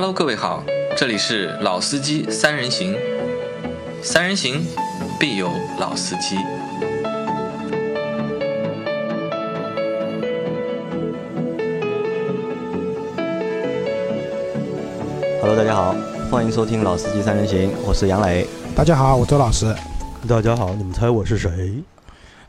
[0.00, 0.62] Hello，各位好，
[0.96, 2.94] 这里是老司机三人行，
[4.00, 4.64] 三人行
[5.18, 5.50] 必有
[5.80, 6.36] 老司机。
[15.40, 15.96] Hello，大家好，
[16.30, 18.46] 欢迎收听《老司机三人行》，我是杨磊。
[18.76, 19.74] 大家好，我周老师，
[20.28, 21.82] 大家好，你们猜我是谁？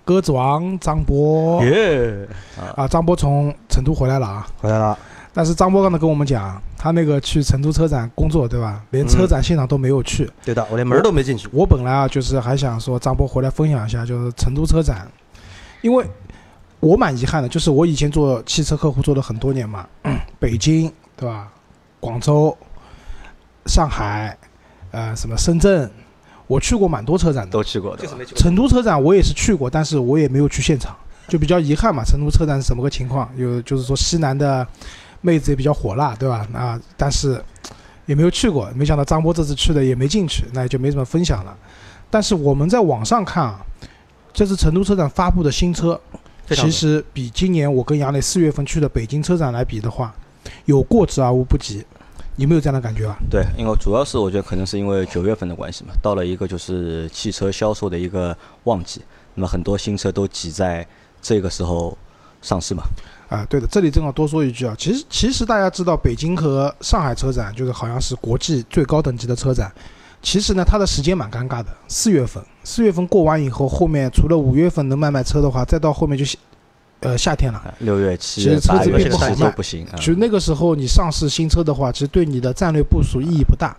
[0.06, 2.28] 鸽子王张波耶，
[2.76, 4.48] 啊，张波从成都回来了啊。
[4.62, 4.95] 回来了。
[5.34, 8.82] 但是张波刚才跟我们讲，他那个去成都车展工作，对吧？
[8.92, 10.32] 连车展现场都没有去。
[10.46, 11.50] 对的，我连门都没进去。
[11.52, 15.06] 我本来啊，就是还想说张波回来分享一下，就是成都车展，
[15.82, 16.06] 因为
[16.80, 19.86] 我蛮遗憾的，就是我以前做汽车客户做了很多年嘛，
[20.40, 21.52] 北京对吧？
[22.00, 22.58] 广州、
[23.66, 24.38] 上海，
[24.92, 25.92] 呃，什么深圳，
[26.48, 27.52] 我去过蛮多车展的。
[27.52, 28.40] 都去过的，就是没去过。
[28.40, 30.96] 成都车展我也是去过，但是我也没有去现场，
[31.28, 32.06] 就比较遗憾嘛。
[32.06, 33.30] 成都车展是什么个情况？
[33.36, 34.66] 有就是说西南的
[35.22, 36.48] 妹子也比较火辣，对吧？
[36.53, 37.44] 啊，但是
[38.06, 41.56] 也没有去过，没想到张波这次去的也没进去，那也就没什么分享了。
[42.09, 43.59] 但是我们在网上看啊，
[44.34, 46.00] 这次成都车展发布的新车，
[46.47, 50.14] 其实比今年我跟杨磊四月份去的北京车展来比的话，
[50.66, 51.86] 有过之而无不及。
[52.38, 53.17] 有没有这样的感觉啊？
[53.30, 59.02] 对，因为主要是我觉得可能是因为九月份的关系嘛，到了一个就是汽车销售的一个旺季，
[59.36, 60.88] 那么很多新车都挤在
[61.22, 61.97] 这个时候
[62.42, 62.84] 上市嘛。
[63.30, 69.72] 啊，对的，这里正好多说一句啊，其实其实大家知道，北京和上海车展就是好像是国际最高等级的车展，
[70.20, 76.40] 其实呢，它的时间蛮尴尬的，四月份，四月份过完以后，后面除了五月份能卖卖车的话，再到后面就夏
[77.02, 77.59] 呃夏天了。
[77.59, 80.06] 啊六月、七其月、实车子并八月不好卖不行啊其。
[80.06, 83.78] 实那个时候你上市新车的话，其实对你的战略部署意义不大，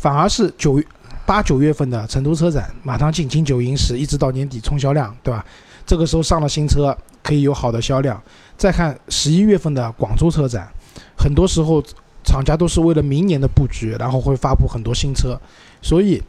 [0.00, 0.82] 反而是九
[1.26, 5.44] 八九月份的成都车展，马上进金九银十，一直到年底冲销量，对吧？
[5.84, 6.96] 这个时候上了新车，
[7.28, 8.18] 可以有好的销量。
[8.56, 10.66] 再看十一月份的广州车展，
[11.14, 11.84] 很多时候
[12.24, 15.38] 厂家都是为了明年的布局，然后会发布很多新车，
[15.82, 16.22] 所以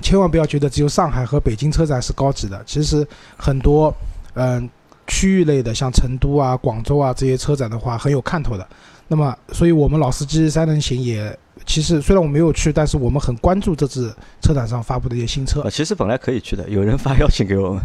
[0.00, 3.06] 千万不要觉得只有上海和北京车展是高级的，其实
[3.36, 3.94] 很多
[4.34, 4.66] 嗯、
[5.06, 8.66] 区域类的，像成都啊、广州啊这些车展的话，很有看头的。
[9.08, 15.68] 那么，所以我们老司机三人行也，其实虽然我没有去，但是我们很关注这次车展上发布的一些新车，。
[15.70, 17.82] 其实本来可以去的，有人发邀请给我们，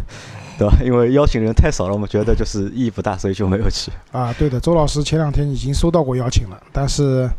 [0.58, 0.76] 对吧？
[0.84, 3.92] 因为邀请人太少了，我们觉得就是意义不大，所以就没有去。
[4.10, 7.30] 啊，对的，周老师前两天已经收到过邀请了，但是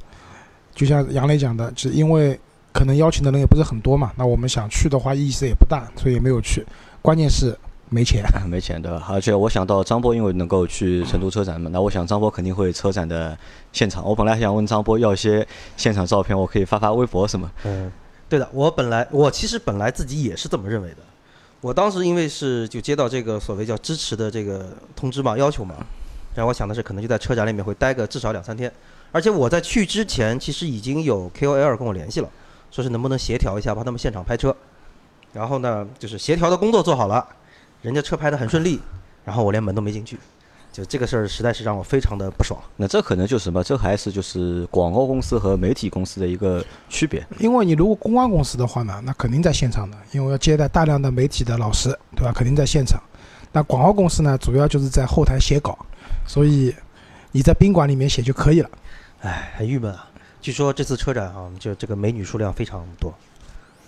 [0.73, 2.39] 就像杨磊讲的，只因为
[2.71, 6.65] 可能邀请的人也不是很多嘛，那我们想去的话意思也不大，所以也没有去。
[7.01, 7.57] 关键是
[7.89, 8.23] 没钱。
[8.33, 9.05] 啊，没钱对吧？
[9.09, 13.37] 而且我想到张波，因为能够去成都车展嘛，那我想张波肯定会车展的
[13.73, 14.05] 现场。
[14.05, 17.51] 我本来还想问张波要一些现场照片，我可以发发微博什么。
[17.65, 17.91] 嗯，
[18.29, 20.97] 对的，我本来我其实本来自己也是这么认为的。
[21.61, 25.75] 我当时因为是就接到这个所谓叫支持的这个通知嘛，要求嘛，
[26.33, 28.71] 然后我想的是可能就在车展里面会待个至少两三天，
[29.11, 32.29] 而且我在去之前其实已经有 KOL 跟我联系了，
[32.71, 34.55] 说是能不能协调一下帮他们现场拍车，
[35.33, 37.27] 然后呢就是协调的工作做好了，
[37.81, 38.79] 人家车拍的很顺利，
[39.25, 40.17] 然后我连门都没进去，
[40.71, 42.59] 就这个事儿实在是让我非常的不爽。
[42.77, 43.63] 那这可能就是什么？
[43.63, 47.25] 这还是就是广告公司和媒体公司的一个区别。
[47.39, 52.31] 因为你如果公关公司的话呢，那肯定在现场的，因为要接待大量的媒体的老师，对吧？
[52.33, 53.01] 肯定在现场。
[53.51, 55.77] 那广告公司呢，主要就是在后台写稿，
[56.27, 56.73] 所以
[57.31, 58.69] 你在宾馆里面写就可以了。
[59.21, 60.07] 唉，很郁闷啊。
[60.39, 63.13] 据说这次车展啊，就这个美女数量非常多，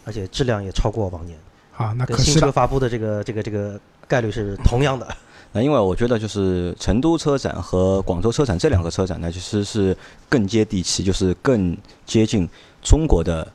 [0.04, 1.38] 而且质量也超过往年，
[1.78, 2.52] 啊，那跟新车可惜了。
[2.52, 5.08] 发布的这个这个这个概率是同样的。
[5.54, 9.96] 那因为我觉得就是成都车展和广州车展这两个车展呢，其实是
[10.30, 12.48] 更接地气，就是更接近
[12.82, 13.46] 中国的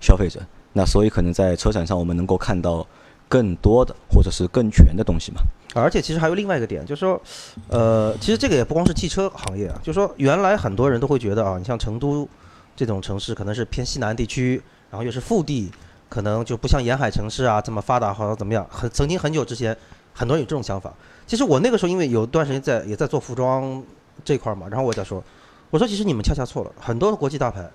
[0.00, 0.40] 消费者。
[0.72, 2.86] 那所以可能在车展上我们能够看到
[3.28, 5.42] 更多的或者是更全的东西嘛。
[5.74, 7.20] 而且其实还有另外一个点，就是说，
[7.68, 12.28] 呃，其实这个也不光是汽车行业啊，就是说原来很多人都会觉得啊，你像成都
[12.74, 15.70] 这种城市可能是偏西南地区，然后又是腹地，
[16.08, 18.66] 可能就不像沿海城市啊这么发达，好像怎么样？
[18.70, 19.76] 很曾经很久之前，
[20.12, 20.92] 很多人有这种想法。
[21.26, 23.82] 其实我那个时候因为有段时间在也在做服装
[24.24, 25.22] 这块嘛，然后我在说，
[25.70, 27.70] 我说其实你们恰恰错了，很多国际大牌，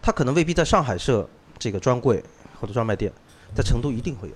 [0.00, 1.28] 它可能未必在上海设
[1.58, 2.22] 这个专柜
[2.60, 3.12] 或者专卖店，
[3.54, 4.34] 在成都一定会有。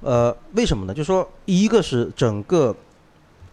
[0.00, 0.94] 呃，为什么呢？
[0.94, 2.74] 就说一个是整个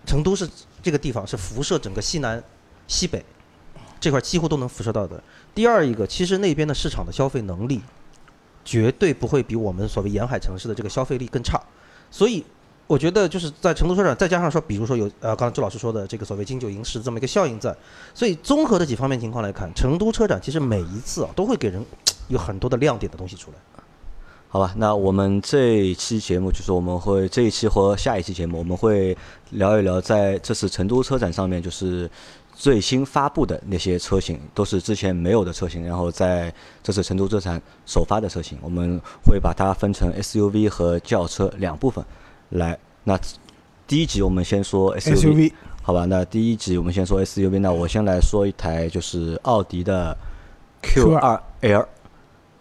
[0.06, 0.48] 成都是
[0.82, 2.42] 这个地方是辐射整个西南、
[2.88, 3.26] 西北
[4.00, 5.22] 这块几乎都能辐射到的。
[5.56, 7.82] 第二一个，其实那边的市场的消费能力
[8.64, 11.60] 绝对不会比我们所谓沿海城市的这个消费力更差，
[12.12, 12.46] 所以
[12.88, 17.76] 我觉得就是在成都车展，再加上说，比如说有呃，刚才周老师说的这个所谓金九银十这么一个效应在，
[18.14, 21.84] 所以综合的几方面情况来看，成都车展其实每一次啊都会给人
[22.30, 23.58] 有很多的亮点的东西出来。
[24.48, 29.18] 好吧，那我们这一期节目就是我们会这一期和下一期节目，我们会
[29.50, 32.10] 聊一聊在这次成都车展上面，就是
[32.56, 42.06] 最新发布的那些车型，都是之前没有的车型，然后在这次成都车展首发的车型，我们会把它分成 SUV 和轿车两部分
[42.56, 42.78] 来。
[43.04, 43.20] 那
[43.88, 45.52] 第一集我们先说 SUV
[45.84, 46.06] 好吧？
[46.06, 50.18] 那第一集我们先说 SUV，那我先来说一台就是奥迪的
[50.82, 51.86] Q2L，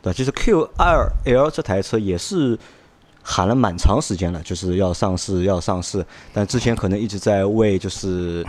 [0.02, 2.58] 对，就是 Q2L 这台车也是
[3.22, 6.04] 喊了蛮长时间了，就是要上市要上市，
[6.34, 8.44] 但之前可能一直在为就是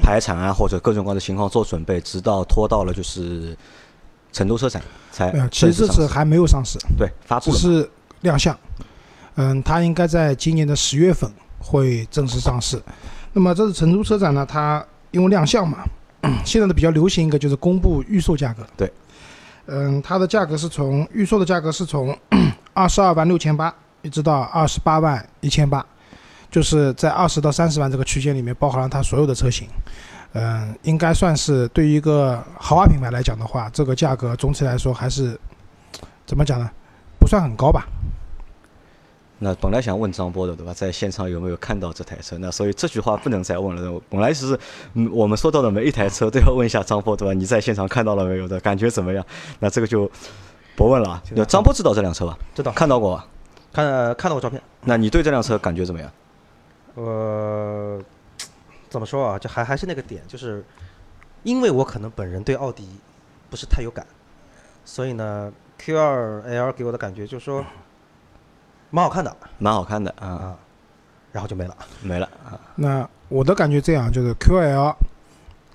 [0.00, 3.56] 排产啊或者各种各样的情况做准备，直到拖到了就是
[4.32, 4.80] 成都车展
[5.10, 7.90] 才其实这次还没有上市，对发布只是
[8.20, 8.56] 亮相。
[9.40, 11.30] 嗯，它应该在今年的十月份
[11.60, 12.82] 会正式上市。
[13.32, 15.84] 那么这次成都车展呢，它因为亮相嘛，
[16.44, 18.66] 现在的比较流行一个就是公布预售价格。
[18.76, 18.92] 对，
[19.66, 22.18] 嗯，它的价格是从预售的价格是从
[22.74, 25.86] 二十二万六千八一直到二十八万一千八，
[26.50, 29.68] 就是在二十到三十万这个区间里面包含了它所有的车型。
[30.32, 35.38] 嗯，应该算是对于一个豪华品牌来讲的话，这个价格总体来说还是
[36.26, 36.68] 怎么讲呢？
[37.20, 37.86] 不算很高吧。
[39.40, 40.74] 那本来想问张波的，对吧？
[40.74, 42.36] 在现场有没有看到这台车？
[42.38, 44.02] 那所以这句话不能再问了。
[44.10, 44.58] 本来是，
[44.94, 47.32] 嗯，我们说到的每一台车都要问一下张波，对吧？
[47.32, 48.58] 你在现场看到了没有的？
[48.58, 49.24] 感觉怎么样？
[49.60, 50.10] 那这个就
[50.74, 51.22] 不问了。
[51.36, 52.36] 那张波知道这辆车吧？
[52.52, 53.22] 知道，看到过，
[53.72, 53.86] 看
[54.16, 54.60] 看到过照片。
[54.82, 56.10] 那你对这辆车感觉怎么样？
[56.96, 58.02] 呃，
[58.88, 59.38] 怎么说啊？
[59.38, 60.64] 就还还是那个点，就是
[61.44, 62.88] 因为我可能本人对奥迪
[63.48, 64.04] 不是太有感，
[64.84, 67.64] 所以呢，Q2L 给我的感觉就是说。
[68.90, 70.56] 蛮好看的，蛮好看的啊，
[71.32, 72.58] 然后就没了，没了啊。
[72.74, 74.94] 那我的感觉这样，就是 QL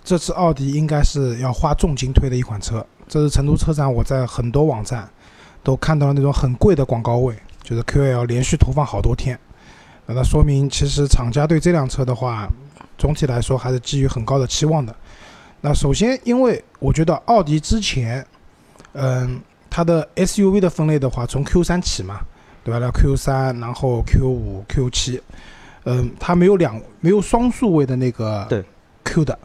[0.04, 2.86] 这次奥迪应该是要花重金推的一款车。
[3.08, 5.08] 这是成都车展，我在很多网站
[5.62, 9.40] 都看到了那种很贵的广告位，就是 QL 连续投放好多天。
[10.06, 12.50] 那说明其实厂家对这辆车的话，
[12.98, 14.96] 总体来说还是基于很高的期望的。
[15.62, 18.26] 那首先，因为我觉得奥迪之前，
[18.94, 19.40] 嗯，
[19.70, 22.20] 它的 SUV 的分类的话，从 Q3 起嘛。
[22.64, 22.80] 对吧？
[22.80, 25.22] 那 Q 三，然后 Q 五、Q 七，
[25.84, 28.64] 嗯，它没有两没有双数位的那个对
[29.04, 29.38] Q 的。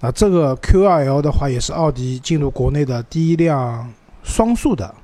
[0.00, 3.90] 那这个 Q 二 L 的话，也是奥迪进入国内的第一辆
[4.22, 4.94] 双数的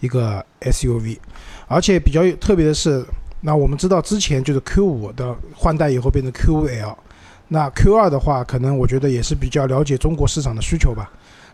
[0.00, 1.18] 一个 SUV。
[1.66, 3.04] 而且比较特别的是，
[3.40, 6.96] 那我们知道之前就是 Q 五的换代以后变成 Q 五 L，
[7.48, 11.10] 那 Q 二的话，可能我觉得也是比较了解中国市场的需求吧，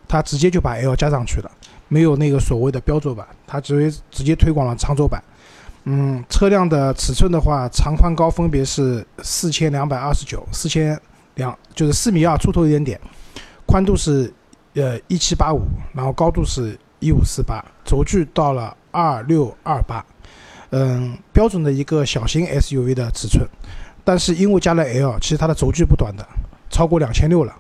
[0.07, 1.51] 它直接就把 L 加上去了，
[1.89, 5.21] 没有那个所谓的标准版，它直接直接推广了长轴版。
[5.87, 10.99] 嗯，车辆的尺寸的话，长宽高分别是四千两百二十九、四千
[11.35, 12.99] 两，就是四米二出头一点点，
[13.67, 14.33] 宽度是
[14.73, 15.61] 呃一七八五，
[15.93, 20.03] 然后高度是一五四八，轴距到了二六二八，
[20.71, 23.47] 嗯，标准的一个小型 SUV 的尺寸，
[24.03, 26.27] 但是因为加了 L，其实它的轴距不短的，
[26.71, 27.55] 超过两千六了，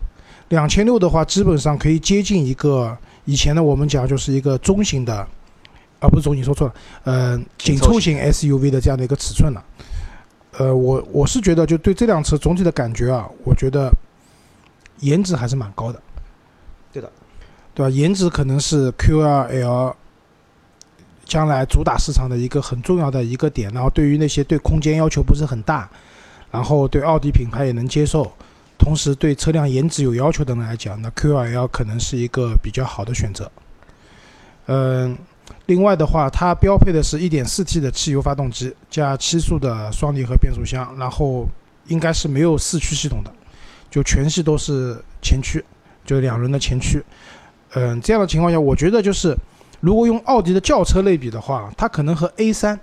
[0.48, 2.96] 两千六的话，基本上可以接近一个
[3.26, 5.28] 以前的我们讲就是一个中型的。
[6.04, 6.74] 啊，不是总，你说错了，
[7.04, 9.64] 嗯，紧凑型 SUV 的这样的一个尺寸了。
[10.58, 13.90] 呃，我我是觉得，就对这辆车总体的感觉啊，我觉得
[15.00, 16.00] 颜值还是蛮高的。
[16.92, 17.10] 对的，
[17.74, 17.90] 对吧？
[17.90, 19.94] 颜值可能是 Q2L
[21.24, 23.68] 将来主打市场的一个很重要的一个点。
[23.72, 25.88] 然后，对于那些对空间要求不是很大，
[26.50, 28.30] 然后对奥迪品牌也能接受，
[28.78, 33.50] 同时对车辆颜值有要求的人来讲，那 Q2L 可能是一个比较好的选择。
[34.66, 35.18] 嗯。
[35.66, 41.48] 另外的话，它标配的是一点四 T 的汽油发动机加七速的双离合变速箱，然后
[41.86, 43.32] 应该是没有四驱系统的，
[43.90, 45.64] 就全系都是前驱，
[46.04, 47.02] 就两轮的前驱。
[47.72, 49.34] 嗯，这样的情况下，我觉得就是
[49.80, 52.78] 如果用奥迪的轿车类比的话，它可能和 A 三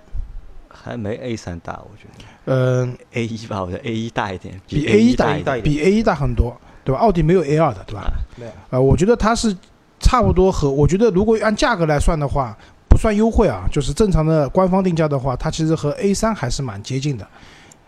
[0.68, 2.24] 还没 A 三大，我觉得。
[2.46, 7.00] 嗯，A 一吧，我觉得 A 一大一点，比 A 一大一点，比 A 一大很多，对吧？
[7.00, 8.12] 奥迪没有 A 二的，对吧？
[8.36, 8.52] 没有。
[8.70, 9.56] 呃，我觉得它是。
[10.02, 12.54] 差不多和我觉得，如果按价格来算的话，
[12.88, 17.26] 不算优惠啊，就是正常的官方定价的话，它其实和 A 三还是蛮接近的。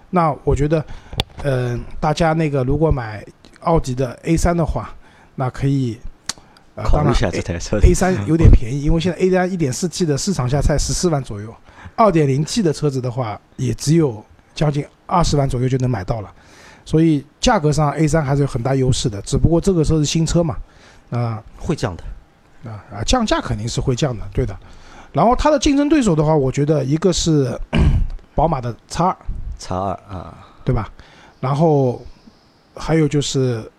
[0.08, 0.82] 那我觉得，
[1.42, 3.22] 嗯，大家那个如果买
[3.60, 4.94] 奥迪的 A 三的话，
[5.34, 5.98] 那可以
[6.76, 7.78] 考虑一下这台车。
[7.82, 11.54] A 三有点便宜，因为现在 A 三一点四 T 的市场价才十四万左右，
[11.96, 16.32] 二点零 T 的车子的话也只有将近二十万左右就能买到了，
[16.84, 19.20] 所以价格上 A 三还是有很大优势的。
[19.20, 20.56] 只不过这个车是新车嘛。
[21.16, 22.04] 啊，会降的，
[22.70, 24.56] 啊啊，降价肯定是会降的，对的。
[25.12, 27.56] 然后它的竞争对手的话，我觉得一个是
[28.34, 29.16] 宝马的叉二，
[29.58, 30.90] 叉二啊，对吧？
[31.40, 32.02] 然后
[32.74, 33.70] 还有就是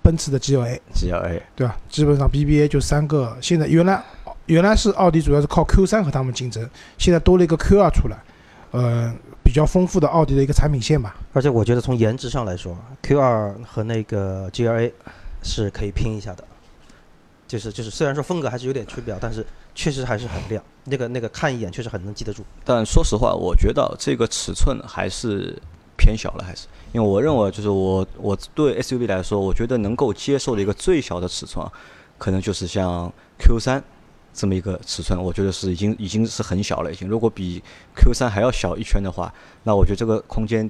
[0.00, 1.76] 奔驰的 G L A，G L A，对吧？
[1.88, 3.36] 基本上 B B A 就三个。
[3.40, 4.00] 现在原来
[4.46, 6.68] 原来是奥迪主要是靠 Q 三和他们竞争，
[6.98, 8.16] 现在多了一个 Q 二出来，
[8.70, 11.16] 呃比较丰富的奥迪的一个产品线吧。
[11.32, 14.92] 而且我觉得从颜值上来说，Q 二和那个 GLA
[15.44, 16.42] 是可以拼一下的。
[17.46, 20.64] 就是就是，虽然说风格还是有点区别，但是确实还是很亮。
[20.84, 22.42] 那个那个看一眼确实很能记得住。
[22.64, 25.56] 但说实话，我觉得这个尺寸还是
[25.96, 31.64] 偏小了，还是因为我认为就是我我对 SUV 来说，我觉得能够接受的一个最小的尺寸，
[32.18, 33.82] 可能就是像 Q 3
[34.32, 36.90] 这么一个尺寸，我觉得是已经已经是很小了。
[36.90, 37.62] 已经如果比
[37.94, 39.32] Q 3还要小一圈的话，
[39.62, 40.68] 那我觉得这个空间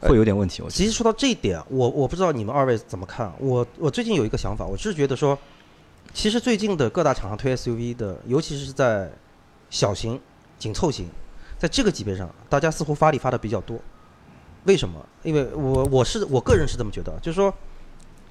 [0.00, 0.62] 会有点问题。
[0.62, 3.32] 我其实说到这一点，我我不知道你们二位怎么看。
[3.38, 5.38] 我我最近有一个想法，我是觉得说。
[6.12, 9.08] 其实最近的各大厂商推 SUV 的，尤其是在
[9.70, 10.20] 小型、
[10.58, 11.08] 紧凑型，
[11.56, 13.78] 在这个级别上，大家似乎发力发的比较多。
[14.64, 15.06] 为什么？
[15.22, 17.54] 因为我我是我个人是这么觉得，就是说，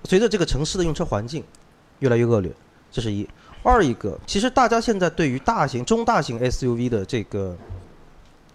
[0.04, 1.42] 随着这个城市的用车环境
[2.00, 2.52] 越来越恶劣，
[2.92, 3.26] 这是一；
[3.64, 7.56] 二一个，其实大家现在对于大型、中大型 SUV 的这个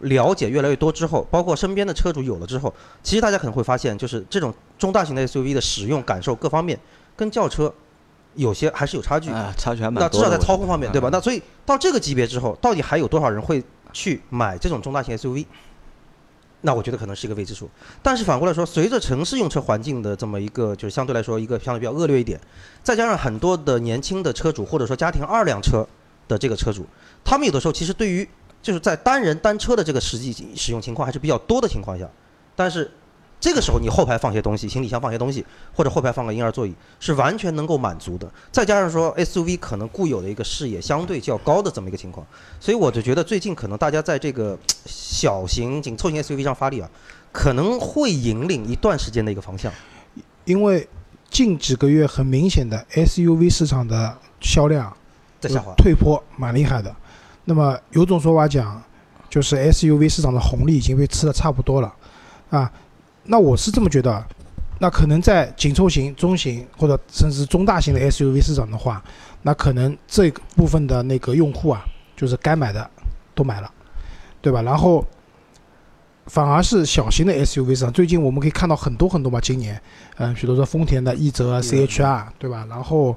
[0.05, 6.79] 了解越来越多之后，包括身边的车主有了之后，其实大家可能会发现，就是这种中大型的 SUV 的使用感受各方面
[7.15, 7.73] 跟轿车。
[8.37, 10.03] 有些还是有差距啊，差距还蛮多。
[10.03, 11.09] 那至少在操控方面，对吧？
[11.13, 15.47] 那所以到这个级别之后，到底还有多少人会去买这种中大型 SUV？
[16.63, 17.71] 那我觉得可能是一个未知数。
[18.03, 22.41] 但是反过来说，随着城市用车环境的这么一个，就是相对来说一个相对比较恶劣一点，
[22.83, 25.87] 再加上很多的年轻的车主或者说家庭二辆车
[26.27, 26.85] 的这个车主，
[27.25, 28.29] 他们有的时候其实对于
[28.65, 32.09] 就是在单人单车的这个实际使用情况还是比较多的情况下，
[32.57, 32.91] 但是。
[33.41, 35.45] 这个时候，你后排放些东西，行李箱放些东西，
[35.75, 38.27] 或者后排放个婴儿座椅，是完全能够满足的。
[38.51, 42.27] 再加上说 SUV 可能固有的一个视野相对较高的这么一个情况，
[42.59, 46.89] 所以我就觉得最近可能大家在这个小型紧凑型 SUV 上发力啊，
[47.33, 49.71] 可能会引领一段时间的一个方向。
[50.47, 50.89] 因为
[51.29, 54.97] 近几个月很明显的 SUV 市场的销量
[55.39, 56.97] 在下滑，退坡蛮厉害的。
[57.45, 58.83] 那么有种说法讲，
[59.29, 61.95] 就是 SUV 市场的红利已经被吃的差不多了，
[62.51, 62.71] 啊。
[63.27, 64.23] 那我是这么觉得，
[64.79, 69.03] 那可能在紧凑型、中型或者甚至中大型的 SUV 市场的话，
[69.41, 71.83] 那可能这部分的那个用户啊，
[72.15, 72.91] 就是该买的
[73.35, 73.71] 都买了，
[74.43, 74.61] 对吧？
[74.61, 75.03] 然后
[76.27, 79.81] 反而是小型的 SUV 市场，最近我们可以看到很多很多嘛，今年，
[80.17, 82.67] 嗯，比如说丰田的奕泽啊 CHR，对吧？
[82.69, 83.17] 然后，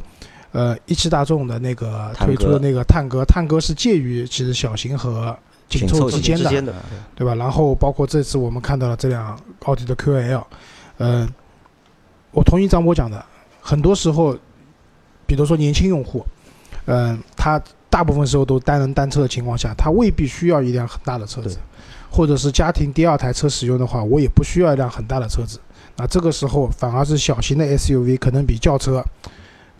[0.51, 5.37] 呃，一汽大众的那个推出的那个探歌，探歌是介于其实小型和。
[5.69, 6.73] 紧凑之间的，
[7.13, 7.35] 对吧？
[7.35, 10.41] 然后包括这次我们看到了这辆奥迪的 QL，
[10.99, 11.27] 嗯，
[12.31, 13.21] 我同意张波讲的，
[13.59, 14.33] 很多时候，
[15.25, 16.25] 比如说年轻用户，
[16.85, 21.57] 嗯，他大部分时候都单人单车的情况下，他未必需要一辆很大的车子，
[22.09, 25.59] 或者是家庭第二台车使用的话，我也不需要一辆很大的车子。
[25.97, 29.03] 那这个时候反而是小型的 SUV 可能比轿车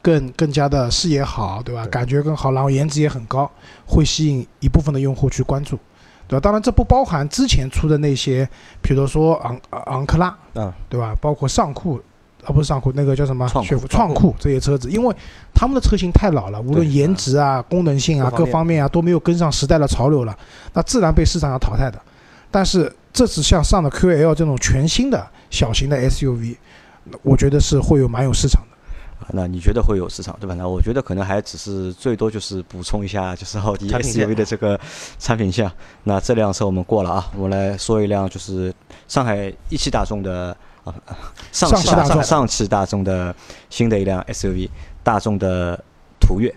[0.08, 1.86] 更更加的视野好，对吧？
[1.88, 3.52] 感觉更好，然后颜值也很高。
[3.86, 5.78] 会吸引一部分的用户去关注，
[6.30, 6.40] 对吧？
[6.40, 8.48] 当然，这不包含之前出的那些，
[8.82, 11.14] 比如说昂昂克拉，啊，对吧？
[11.20, 12.00] 包括尚酷，
[12.46, 13.46] 啊，不是尚酷，那个叫什么？
[13.50, 15.14] 创酷，创酷这些车子，因为
[15.54, 20.34] 他们的车型太老了，无论颜值啊、功能性啊各方面啊都没有跟上时代的潮流了，
[20.72, 22.02] 那自然被市场上淘汰的。
[22.50, 26.56] 但是这次像上的 QL 这种全新的小型的 SUV，
[27.24, 28.67] 我觉得是会有蛮有市场的。
[29.34, 30.56] 那你觉得会有市场对吧？
[30.56, 34.80] 那我觉得可能还只是最多就是补充一下，就是奥迪 SUV 的这个
[35.20, 35.70] 产品线。
[36.04, 38.74] 那这辆车我们过了啊，我们来说一辆就是
[39.08, 40.96] 上海一汽大众的啊，
[41.52, 43.36] 上汽大众上汽大众的
[43.70, 44.70] 新的一辆 SUV，
[45.04, 45.84] 大众的
[46.20, 46.54] 途岳。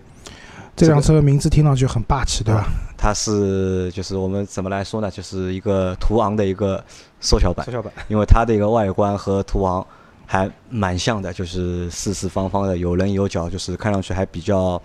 [0.75, 2.65] 这辆车名字听上去很霸气，对吧？
[2.97, 5.11] 它是就是我们怎么来说呢？
[5.11, 6.81] 就是一个途昂的一个
[7.19, 9.85] 缩小版，缩小版，因为它的一个外观和途昂。
[10.31, 14.81] 还蛮像的，就是四四方方的，有棱有角，就是看上去还比较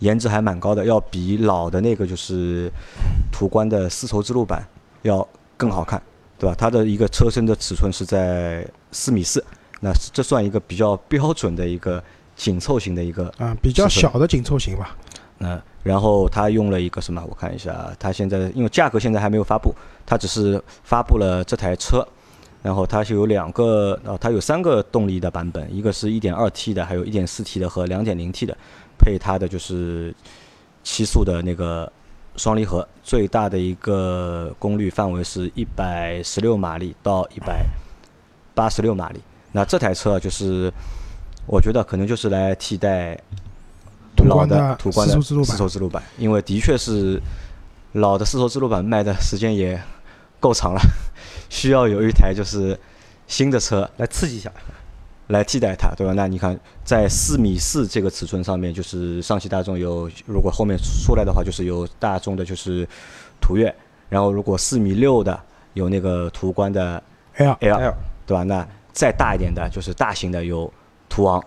[0.00, 2.70] 颜值还蛮高的，要比老的那个就是
[3.32, 4.62] 途观的丝绸之路版
[5.00, 5.26] 要
[5.56, 6.02] 更好看，
[6.38, 6.54] 对吧？
[6.58, 8.62] 它的一个车身的尺寸是在
[8.92, 9.42] 四米四，
[9.80, 12.04] 那这算一个比较标准的一个
[12.36, 14.94] 紧凑型的一个啊，比较小的紧凑型吧。
[15.38, 17.24] 嗯然后它用了一个什么？
[17.26, 19.74] 我看一下，它现在因为价格现在还没有发布，
[20.04, 22.06] 它只是发布了这台车。
[22.62, 28.56] 然后它是有两个，呃，它有三个动力的版本，一个是一点二 T 的，还有一点四 T 的和两点零 T 的，
[28.98, 30.14] 配它的就是
[30.84, 31.90] 七速的那个
[32.36, 37.64] 双离合，最大的一个功率范围是一百十六马力到一百
[38.54, 39.20] 八十六马力。
[39.52, 40.70] 那这台车就是，
[41.46, 43.18] 我觉得可能就是来替代
[44.26, 47.18] 老的途观的丝绸之路版，因为的确是
[47.92, 49.80] 老的丝绸之路版卖的时间也
[50.38, 50.80] 够长了。
[51.48, 52.78] 需要有一台就是
[53.26, 54.50] 新的车来刺激一下，
[55.28, 56.12] 来替代它，对吧？
[56.14, 62.88] 那你看，在四米四这个尺寸上面，就是上汽大众有，如果后面出来的话，就是有大众的就是
[63.40, 63.74] 途岳，
[64.08, 65.40] 然后如果四米六的
[65.74, 67.02] 有那个途观的
[67.36, 67.94] L L，L
[68.26, 68.42] 对吧？
[68.42, 70.72] 那再大一点的就是大型的有
[71.08, 71.42] 途昂，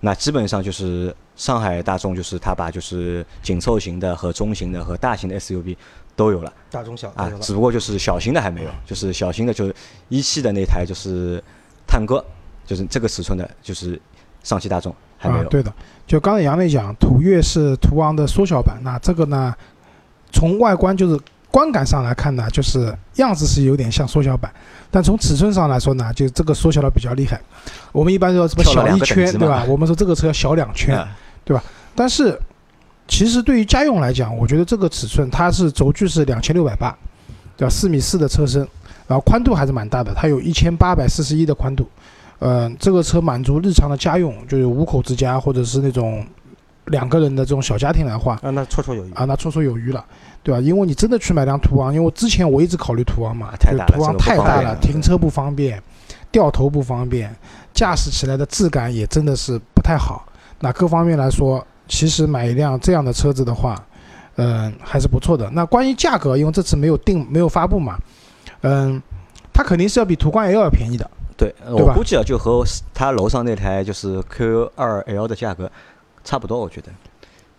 [0.00, 5.76] 那基本上就是上海大众就是它把就是紧凑型的和中型的和大型的 SUV
[6.20, 6.52] 都有了。
[6.70, 9.74] 大中小啊只不过就是小型的还没有，就是小型的就是
[10.10, 11.42] 一汽的那台就是
[11.86, 12.22] 探戈，
[12.66, 13.98] 就是这个尺寸的，就是
[14.42, 15.72] 上汽大众还没有。，啊对的，
[16.06, 19.54] 就刚才杨磊讲，途岳是途昂的缩小版，那这个呢，
[20.30, 21.18] 从外观就是
[21.50, 24.52] 观感上来看呢，就是样子是有点像缩小版，
[24.90, 27.40] 但从尺寸上来说呢，就这个缩小的比较厉害。
[27.92, 29.64] 我们一般说什么小一圈，对吧？
[29.66, 31.02] 我们说这个车要小两圈，
[31.44, 31.64] 对吧？
[31.96, 32.38] 但是
[33.10, 36.96] 其实对于家用来讲，我觉得这个尺寸它是轴距是两千六百八，
[37.56, 37.68] 对吧？
[37.68, 38.66] 四米四的车身，
[39.08, 41.86] 然后宽度还是蛮大的，它有一千八百四十一的宽度。
[42.38, 46.24] 呃，这个车满足日常的家用，就是五口之家或者是那种
[46.86, 49.12] 两个人的这种小家庭来话，啊，那绰绰有余。
[49.12, 50.02] 啊，那绰绰有余了，
[50.42, 50.60] 对吧？
[50.60, 55.82] 因为你真的去买辆途昂，因为之前我一直考虑途昂嘛啊，太大了就途昂太大了停车不方便，
[56.30, 57.34] 掉头不方便，
[57.74, 60.24] 驾驶起来的质感也真的是不太好。
[60.60, 63.76] 那各方面来说，其实买一辆这样的车子的话，
[64.36, 65.50] 嗯、还是不错的。
[65.50, 67.98] 那关于价格，因为这次没有定没有发布嘛，
[68.62, 69.02] 嗯，
[69.52, 71.10] 它肯定是要比途观 L 要便宜的。
[71.36, 75.70] 对，我估计啊，就和他楼上那台就是 Q 二 L 的价格
[76.22, 76.92] 差不多，我觉得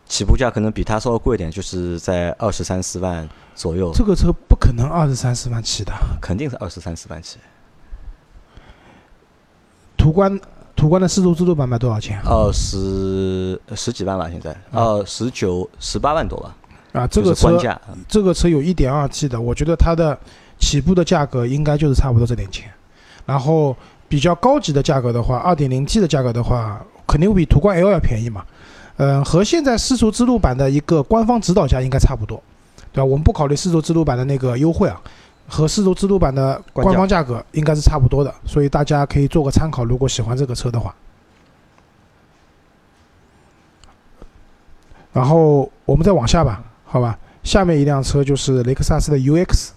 [0.07, 7.37] 起步价可能比它稍微贵一点，就是在二十三四万左右，这个车不可能二十三四万起的，肯定是二十三四万起。
[9.97, 10.39] 途观
[10.81, 12.19] 途观的四速自动版卖多少钱？
[12.25, 16.55] 二十十几万吧，现在二十九十八万多吧，
[16.93, 17.55] 啊，这个车
[18.07, 20.17] 这个车有一点二 T 的，我觉得它的
[20.57, 22.67] 起步的价格应该就是差不多这点钱。
[23.27, 23.77] 然后
[24.09, 28.43] 比较高级的价格的话，二点零 T 的价格的话，肯定会比途观 L 要便宜嘛。
[28.97, 32.41] 嗯，和现在四速自动版的一个官方指导价应该差不多，
[32.91, 33.05] 对吧？
[33.05, 34.99] 我们不考虑四速自动版的那个优惠啊，
[35.51, 39.83] 和四轴自动版的官方价格应该是差不多的，所以大家可以做个参考。
[39.83, 40.95] 如果喜欢这个车的话，
[45.11, 47.19] 然后我们再往下吧，好吧？
[47.43, 49.71] 下面一辆车就是雷克萨斯的 UX，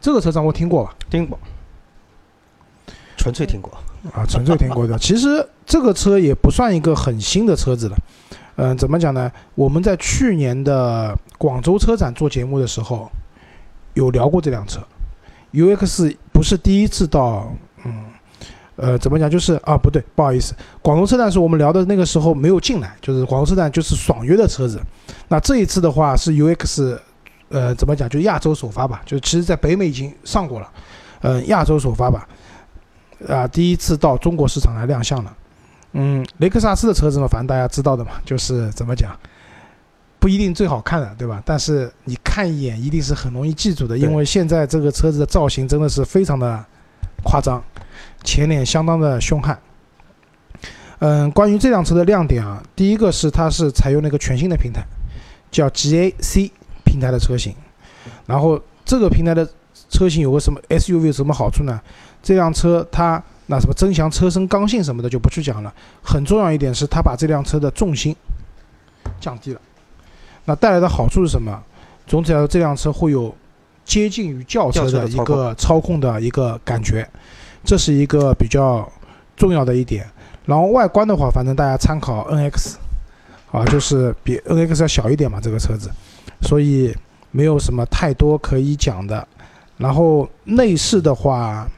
[0.00, 0.94] 这个车张我听过吧？
[1.10, 1.38] 听过，
[3.18, 3.70] 纯粹听过。
[4.14, 4.98] 啊，纯粹听过的。
[4.98, 7.96] 其实这个车也不算一个很新的车子了。
[8.56, 9.30] 嗯、怎么讲呢？
[9.54, 13.10] 我们在去年的广州车展做节目的时候，
[13.92, 14.80] 有聊过这辆车。
[15.52, 17.52] UX 不是第一次到，
[17.84, 18.04] 嗯，
[18.76, 19.30] 呃，怎么讲？
[19.30, 24.80] 就是啊，不对，不好意思，广州车展是我们聊的那个时候没有进来，就是广州车展就是爽约的车子。
[25.28, 26.98] 那这一次的话是 UX，
[27.48, 28.08] 呃，怎么讲？
[28.08, 30.70] 就亚洲首发吧，就其实在北美已经上过了，
[31.22, 32.28] 嗯、亚洲首发吧。
[33.26, 35.36] 啊，第一次到中国市场来亮相了。
[35.92, 39.18] 嗯，雷克萨斯的车子嘛，反正大家知道的嘛，就是怎么讲，
[40.18, 41.42] 不一定最好看的，对吧？
[41.44, 46.64] 但是你看一眼一定是很容易记住的，因为现在这个车子的造型真的是非常的
[47.22, 47.62] 夸张，
[48.24, 49.58] 前脸相当的凶悍。
[51.00, 54.84] 嗯，关于这辆车的亮点啊，第一个是它是采用了一个全新的平台，
[55.50, 56.50] 叫 GAC
[56.84, 57.54] 平台的车型，
[58.26, 59.48] 然后这个平台的
[59.88, 61.80] 车型有个什么 SUV 有什么好处呢？
[62.20, 68.16] 这辆车它那什么增强车身刚性什么的就不去讲了，很重要一点是它把这辆车的重心
[69.20, 69.60] 降低了。
[70.48, 71.62] 那带来的好处是什么？
[72.06, 73.34] 总体来说，这辆车会有
[73.84, 77.06] 接近于轿车的一个操控的一个感觉，
[77.62, 78.90] 这是一个比较
[79.36, 80.06] 重要的一点。
[80.46, 82.76] 然后外观的话，反正大家参考 NX，
[83.52, 85.90] 啊，就是比 NX 要小一点嘛，这个车子，
[86.40, 86.96] 所以
[87.30, 89.28] 没有什么太多可以讲的。
[89.76, 91.68] 然后内饰的话，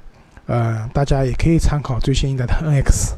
[0.47, 3.15] 呃，大家也可以参考最新一代的 NX，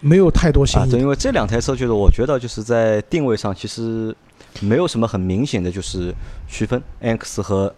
[0.00, 0.90] 没有太多新啊，意。
[0.90, 4.14] 对，因为这两台车就是我觉得就是在定位上其实
[4.60, 6.14] 没有什么很明显的就是
[6.48, 7.72] 区分 X 和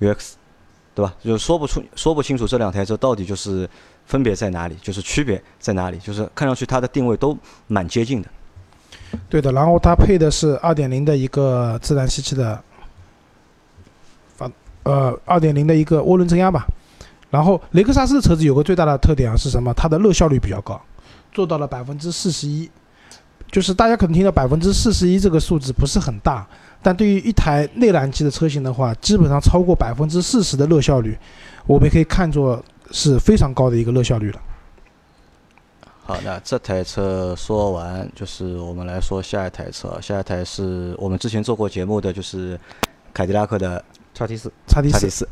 [0.00, 0.32] UX，
[0.94, 1.14] 对吧？
[1.24, 3.68] 就说不出说不清楚这两台车到底就是
[4.06, 8.28] 分别在哪里，就是区别在哪里，就是看上去它的定位都蛮接近的。
[9.28, 12.62] 对的，然后它配的是2.0的一个自然吸气的
[14.36, 14.50] 发，
[14.82, 16.66] 呃，2.0的一个涡轮增压吧。
[17.30, 19.72] 然后雷克萨斯的车子有个最大的特点啊是什么？
[19.74, 20.80] 它的热效率比较高，
[21.32, 22.70] 做到了百分之四十一。
[23.50, 26.46] 就是大家可能听到百分之四十一这个数字不是很大，
[26.82, 31.16] 但对于一台内燃机的车型的话，基本上超过百分之四十的热效率，
[31.66, 34.40] 我们可以看作是非常高的一个热效率了。
[36.04, 39.98] 好，那这台车说完，就是我们来说下一台车。
[40.00, 42.58] 下一台是我们之前做过节目的，就是
[43.12, 43.84] 凯迪拉克的
[44.14, 45.28] 叉 T 四，叉 T 四叉 T 四，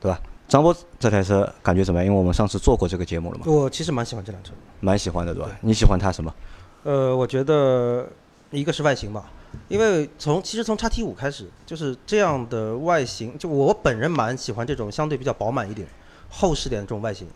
[0.00, 0.20] 对吧？
[0.46, 2.06] 张波这台车感觉怎么样？
[2.06, 4.52] 因为我们上次做过这个节目了嘛，我其实蛮喜欢这辆车。
[4.80, 5.50] 蛮喜欢的，对吧？
[5.60, 6.32] 你喜欢它什么？
[6.82, 8.08] 呃，我觉得
[8.50, 9.30] 一个是外形吧，
[9.68, 15.86] 因为从其实从 x T 五开始，就是这样的外形，就我本人蛮喜欢这种相对比较饱满一点、
[16.30, 17.26] 厚实点的这种外形，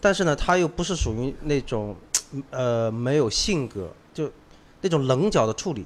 [0.00, 1.96] 但是呢，它又不是属于那种
[2.50, 4.30] 呃没有性格，就
[4.82, 5.84] 那种棱角的处理。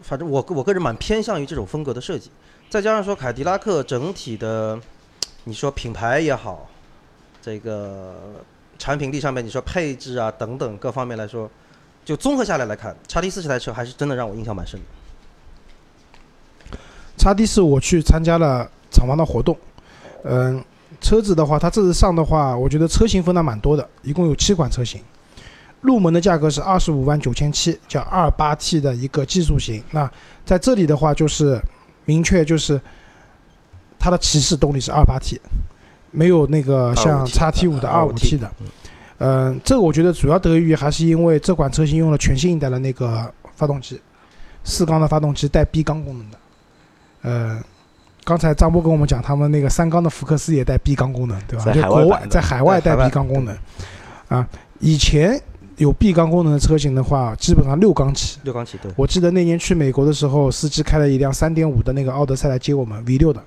[0.00, 2.30] 反正我我个人蛮偏向于这种风格的设计，
[2.70, 4.80] 再加上说凯迪拉克整体的，
[5.44, 6.70] 你说品牌也好，
[7.42, 8.42] 这个
[8.78, 11.50] 产品力上面你说配置啊等等各方面来说。
[12.10, 16.76] 就综合下来来看，叉 T 四这台车还是真的让我印象蛮深的。
[17.16, 19.56] 叉 T 四我去参加了厂房的活动，
[20.24, 20.60] 嗯，
[21.00, 25.00] 车子的话，它这次上的话，我觉得车型分的蛮多的，一共有七款车型，
[25.82, 29.80] 入门的价格是二十五万九千七，叫二八 T 的一个技术型。
[29.92, 30.10] 那
[30.44, 31.62] 在这里的话，就是
[32.06, 32.80] 明确就是
[34.00, 35.40] 它的起始动力是二八 T，
[36.10, 38.50] 没有那个像叉 T 五的二五 T 的。
[38.58, 38.66] 嗯，
[39.62, 44.00] 这个我觉得主要得益于还是因为这款车型用了全新一代的那个发动机，
[44.64, 46.38] 四缸的发动机带 B 缸功能的。
[47.22, 47.62] 呃，
[48.24, 51.66] 刚才张波跟我们讲，他们那个三缸的福克斯也带 B 缸功能，对吧？
[51.66, 53.54] 在国外在海外带 B 缸功能。
[54.28, 55.38] 啊，以前
[55.76, 58.38] 有 B 缸功能的车型的话，基本上六缸起。
[58.44, 58.90] 六缸起，对。
[58.96, 63.42] 我记得那年去美国的时候，司机开了一辆三点五的那个奥德赛来接我们 V 六的，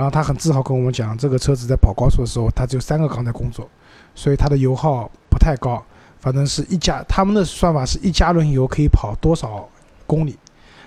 [0.00, 3.68] 然后他很自豪跟我们讲，这个车子在跑高速的时候，它只有三个缸在工作。
[4.14, 5.84] 所以它的油耗不太高，
[6.20, 9.68] 反正是一加他们的算法是一加仑油可以跑多少
[10.06, 10.38] 公里？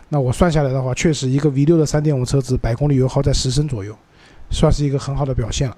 [0.09, 3.95] 那我算下来的话，确实一个 V6 的3.5车子百公里油耗在十升左右，
[4.49, 5.77] 算是一个很好的表现了。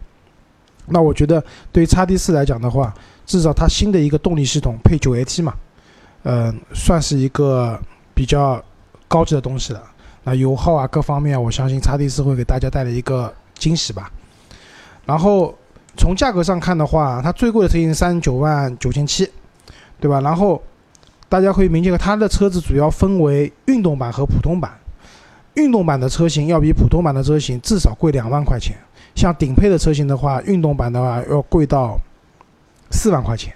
[0.88, 1.43] 那我觉得
[1.74, 2.93] 对于 X D 四来讲的话，
[3.26, 5.54] 至少它新的一个动力系统配 9AT 嘛，
[6.24, 7.78] 嗯，算是一个
[8.13, 8.63] 比较
[9.10, 9.84] 高级的东西了。
[10.25, 14.11] 那油耗啊各方面，我相信 XT4 会给大家带来一个惊喜吧。
[15.05, 15.55] 然后。
[15.97, 19.31] 从价格上看的话，它最贵的车型三十九万九千七，
[19.97, 20.19] 对吧？
[20.19, 20.61] 然后
[21.29, 24.77] 大家可以明确，它的车子主要分为运动版和普通版。
[25.53, 28.75] 运动版的车型要比普通版的车型至少贵两万块钱。
[29.15, 31.97] 像顶配的车型的话，运动版的话要贵到
[32.91, 33.53] 四万块钱。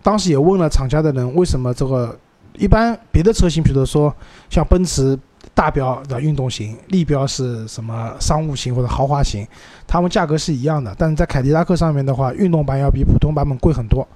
[0.00, 2.16] 当时也问了厂家的人，为什么这个
[2.54, 4.14] 一般别的车型，比如说
[4.48, 5.18] 像奔驰。
[5.54, 9.46] 大标的运动型，立标是什么商务型或者豪华型，
[9.86, 14.06] 它们价格是一样的，但是在凯迪拉克上面的话，运动版要比普通版本贵很多。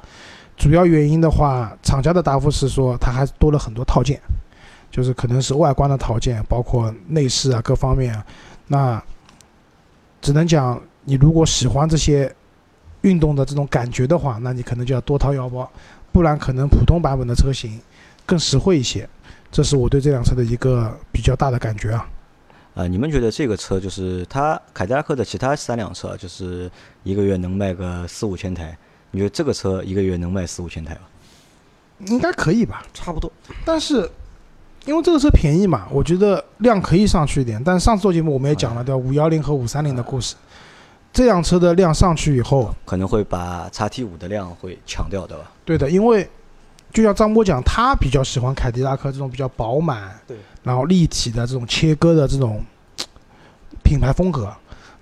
[0.56, 4.20] 主要原因的话，厂家的答复是说，它还多了很多套件，
[4.90, 8.16] 就是可能是外观的套件，包括内饰啊各方面。
[8.68, 9.02] 那
[10.22, 12.32] 只能讲，你如果喜欢这些
[13.02, 15.68] 运动的这种感觉的话，那你可能就要多掏腰包，
[16.12, 17.78] 不然可能普通版本的车型
[18.24, 19.06] 更实惠一些。
[19.54, 22.10] 这是我对这辆车的一个比较大的感觉啊。
[22.74, 26.68] 啊，你们觉得这个车就是它凯迪拉克的其他三辆车，就是
[27.04, 28.76] 一个月能卖个四五千台？
[29.12, 31.02] 你觉得这个车一个月能卖四五千台吗？
[32.06, 33.30] 应该可以吧，差不多。
[33.64, 34.10] 但是
[34.86, 37.62] 因为这个车便宜嘛，我觉得量可以上去一点。
[37.62, 38.96] 但是上次做节目我们也讲了，对吧？
[38.98, 40.34] 五幺零和五三零的故事，
[41.12, 45.52] 这辆车的量上去以后，可能会把叉 T 五的量会抢掉，对吧？
[45.64, 46.28] 对的，因为。
[46.94, 52.64] 就像张波讲，他比较喜欢凯迪拉克这种比较饱满，对，然后立体的这种切割的这种
[53.82, 54.54] 品牌风格，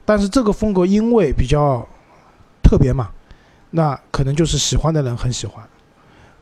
[0.06, 1.86] 但是这个风格因为比较
[2.62, 3.10] 特别嘛，
[3.70, 5.62] 那可能就是喜欢的人很喜欢，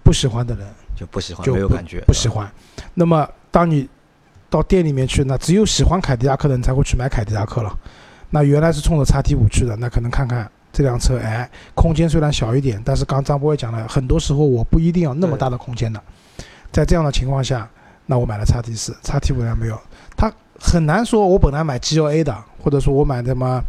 [0.04, 0.64] 不喜欢的人
[0.96, 2.48] 就不喜欢，就没有感觉，不喜欢。
[2.94, 3.88] 那么当你
[4.48, 7.76] 到店里面去，那只有喜欢凯迪拉克的人才会去买凯迪拉克了。
[8.30, 10.48] 那原来是冲着叉 T 五去的，那可能看看。
[10.72, 16.00] 这辆车，哎，空间虽然小一点，但是刚张波也讲了，很多时候我不一定要那么大的空间的。
[16.70, 17.68] 在这样的情况下，
[18.06, 19.78] 那我买了叉 T 四，叉 T 五没有。
[20.16, 23.62] 他很难说，我本来买 G L A 的，或者说我买什么，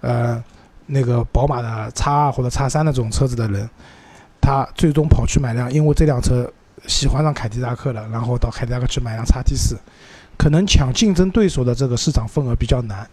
[0.00, 0.42] 呃，
[0.86, 3.68] 那个宝马的叉二或者叉三的这种车子的人，
[4.40, 6.48] 他最终跑去买辆，因为这辆车
[6.86, 9.76] 喜欢上凯迪拉克了，然后到凯迪拉克去买辆叉 T 四，
[10.36, 13.08] 可能抢竞争对手的这个市场份额比较难。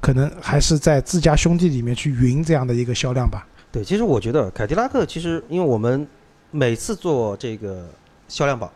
[0.00, 3.46] 可能还是在自家兄弟里面去匀这样的一个销量吧。
[3.72, 6.06] 对，其实我觉得凯迪拉克其实，因为我们
[6.50, 7.88] 每次做这个
[8.28, 8.70] 销量榜，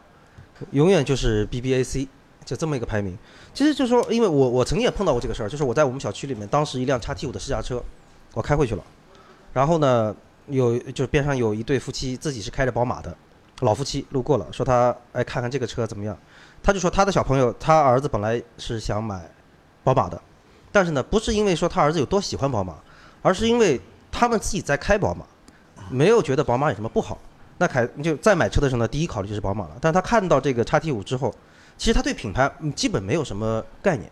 [0.73, 2.09] 永远就是 BBAC
[2.45, 3.17] 就这么一个排名。
[3.55, 7.83] 其实就是说，因为我我曾经也碰到过这个事儿，就是我在我们小区里面，当时一辆叉 T 五的试驾车，
[8.35, 8.83] 我开回去了，
[9.53, 10.15] 然后呢，
[10.47, 13.17] 有就是边上有一对夫妻，自己是开着宝马的
[13.61, 16.17] 老夫妻路过了，说他哎看看这个车怎么样，
[16.63, 19.31] 他就说他的小朋友，他儿子本来是想买
[19.85, 20.21] 宝马的。
[20.71, 22.75] 但是呢，不是因为说他儿子有多喜欢宝马，
[23.23, 23.81] 而是因为
[24.13, 25.25] 他们自己在开宝马，
[25.91, 27.19] 没有觉得宝马有什么不好。
[27.59, 29.77] 那凯就在买车的时候呢，第一考虑就是宝马了。
[29.81, 31.35] 但他看到这个叉 T 五之后，
[31.77, 34.11] 其实他对品牌基本没有什么概念，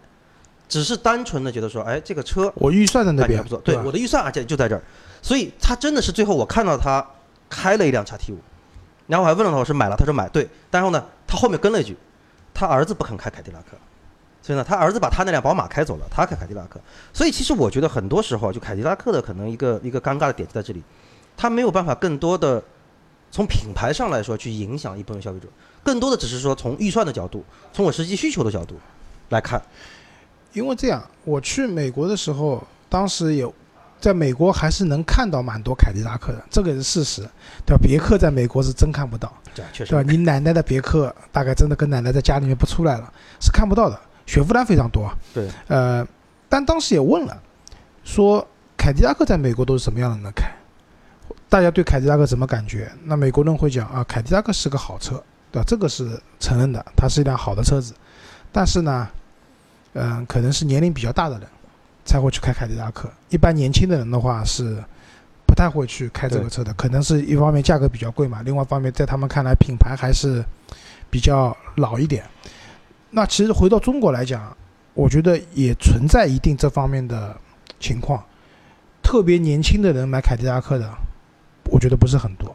[0.69, 4.83] 只是单纯的觉得说，哎，这个车我预算在那边不错，对我的预算而且就在这儿，
[5.23, 7.07] 所以他真的是最后我看到他
[7.49, 8.39] 开了一辆叉 T 五，
[9.07, 11.97] 然后我还问了他，我说买了，他说买对，然后呢，他后面跟了一句。
[12.59, 13.77] 他儿子不肯开凯迪拉克，
[14.47, 16.81] 所以呢，他儿子把他那辆宝马开走了，他开凯迪拉克。
[17.13, 20.81] 所以其实我觉得很多时候啊，就凯迪拉克的可能一个一个尴尬的点就在这里，
[21.37, 22.63] 他没有办法更多的
[23.33, 25.49] 从品牌上来说去影响一部分消费者，
[25.83, 28.77] 更多的只是说从预算的角度，从我实际需求的角度
[29.31, 29.61] 来看。
[30.53, 33.53] 因为这样，我去美国的时候，当时有
[34.01, 37.23] 在美国还是能看到蛮多凯迪拉克的，这个也是事实，
[37.67, 37.79] 对吧？
[37.83, 40.03] 别克在美国是真看不到，对吧？
[40.07, 44.01] 你奶奶的别克大概真的跟奶奶在家里面不出来了，是看不到的。
[44.27, 46.07] 雪佛兰非常多，对，呃，
[46.49, 47.43] 但当时也问了，
[48.05, 50.51] 说凯迪拉克在美国都是什么样的人开？
[51.49, 52.91] 大家对凯迪拉克什么感觉？
[53.05, 55.65] 那美国人会讲啊，凯迪拉克是个好车，对吧？
[55.67, 57.95] 这个是承认的，它是一辆好的车子。
[58.51, 59.09] 但是呢，
[59.93, 61.49] 嗯、可能是年龄比较大的人
[62.05, 64.83] 才会去开凯迪拉克，一般年轻的人的话是
[65.47, 66.75] 不太会去开这个车的。
[66.75, 70.45] 可能是一方面价格比较贵嘛，另外一方面在他们看来品牌还是
[71.09, 72.25] 比较老一点。
[73.11, 74.55] 那其实回到中国来讲，
[74.95, 77.37] 我觉得也存在一定这方面的
[77.79, 78.23] 情况，
[79.03, 80.91] 特别年轻的人买凯迪拉克的，
[81.71, 82.55] 我觉得不是很多，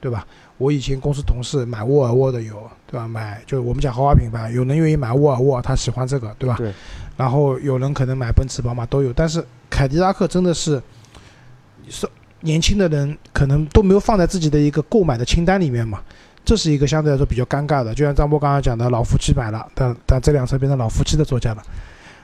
[0.00, 0.26] 对吧？
[0.58, 3.06] 我以前公司同事买沃尔沃的有，对吧？
[3.06, 6.56] 买就是我们讲豪华品牌，有人愿意买沃尔沃，他喜欢这个，对吧？
[6.58, 6.72] 对。
[7.16, 10.82] 然后有人可能买奔驰、宝马都有，但是凯迪拉克真的是，
[11.88, 12.08] 是
[12.40, 16.02] 年轻的人可能都没有放在自己的一个购买的清单里面嘛。
[16.46, 21.62] 这是一个相对来说比较尴尬的，就像张波刚刚讲的，老夫妻买了，但但这辆车变成老夫妻的座驾了。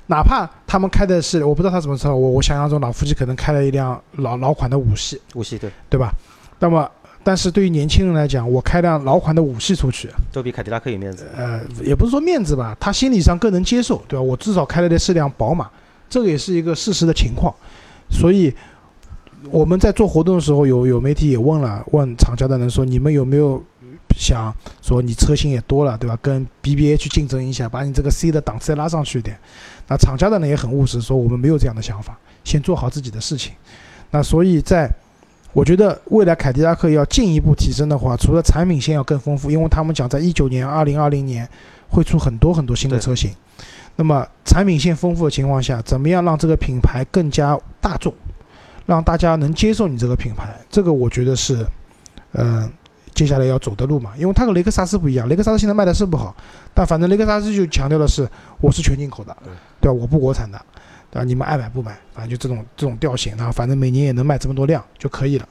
[0.06, 6.12] 哪怕他们开的是，我不知道他什么车，我我想象中老夫妻可能开了一辆老老款的五系，五系对，对吧？
[6.60, 6.88] 那么，
[7.24, 11.26] 但是对于年轻人来讲，我开辆老款的五系出去，都比凯迪拉克有面子。
[11.36, 14.22] 呃，也不是说面子吧，他心理上更能接受，对吧？
[14.22, 15.68] 我至少开了的是辆宝马，
[16.08, 17.52] 这个也是一个事实的情况。
[18.10, 18.54] 所以
[19.50, 23.62] 我们在做活动的时候，有有媒体也问了，问厂家的人说，你们有没有
[24.16, 26.18] 想说你车型也多了，对吧？
[26.22, 29.38] 跟 BBA 去竞争一下，把你这个 C 的档次拉上去一点。
[29.88, 33.52] 那厂家的呢也很务实，说我们没有这样的想法，先做好自己的事情。
[34.10, 34.90] 那所以在
[35.52, 41.48] 我觉得未来凯迪拉克要进一步提升的话，除了产品线要更丰富，因为他们讲在一九年、二零二零年
[41.88, 43.30] 会出很多很多新的车型。
[43.96, 48.14] 那么产品线丰富的情况下，怎么样让这个品牌更加大众，
[48.86, 50.56] 让大家能接受你这个品牌？
[50.70, 51.66] 这个我觉得是，
[52.32, 52.72] 嗯、
[53.14, 54.12] 接下来要走的路嘛。
[54.16, 56.34] 因为它和雷克萨斯不一样，雷克萨斯现在卖的是不好，
[56.74, 58.28] 但反正雷克萨斯就强调的是
[58.60, 59.92] 我是全进口的，对对吧？
[59.92, 60.60] 我不国产的，
[61.10, 61.24] 对吧？
[61.24, 65.48] 你们爱买不买，反正就这种这种调性，然后反正每年也能卖这么多辆就可以了。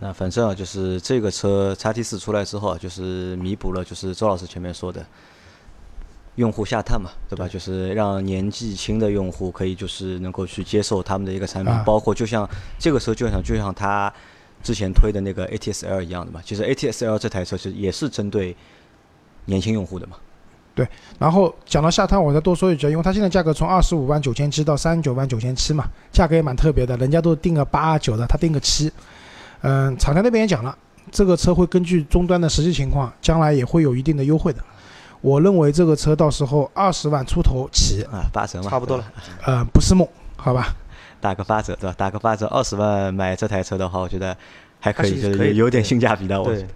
[0.00, 5.06] 那反正啊，就是这个车叉 T 四出来之后啊，就是弥补了就是周老师前面说的
[6.34, 7.46] 用户下探嘛，对吧？
[7.48, 14.12] 就是让年纪轻的用户可以就是能够去接受他们的一个产品，啊包括就像这个车就像就像他
[14.64, 18.56] 之前推的那个 ATS L 一样的嘛，其实 ATS L 这台车其实也是针对
[19.44, 20.16] 年轻用户的嘛。
[20.74, 20.88] 对
[21.20, 28.90] 然后讲到下探，我再多说一句，因为它现在价格从二十五万九千七到三十九万九千七嘛，价格也蛮特别的，人家都定个八九的，他定个七。
[29.60, 30.76] 嗯，厂家那边也讲了，
[31.12, 34.58] 这个车会根据终端的实际情况，将来也会有一定的优惠的。
[35.20, 39.04] 我认为这个车到时候二十万出头起，啊，八折嘛，差不多了，
[39.44, 40.74] 呃，不是梦，好吧？
[41.24, 41.94] 打个八折对吧？
[41.96, 44.36] 打个八折，二十万买这台车的话，我觉得
[44.78, 46.38] 还可以，就是有有点性价比的。
[46.38, 46.68] 我觉得，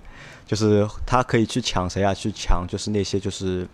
[0.46, 2.14] 就是它可以去抢谁啊？
[2.14, 3.68] 去抢就是那些就是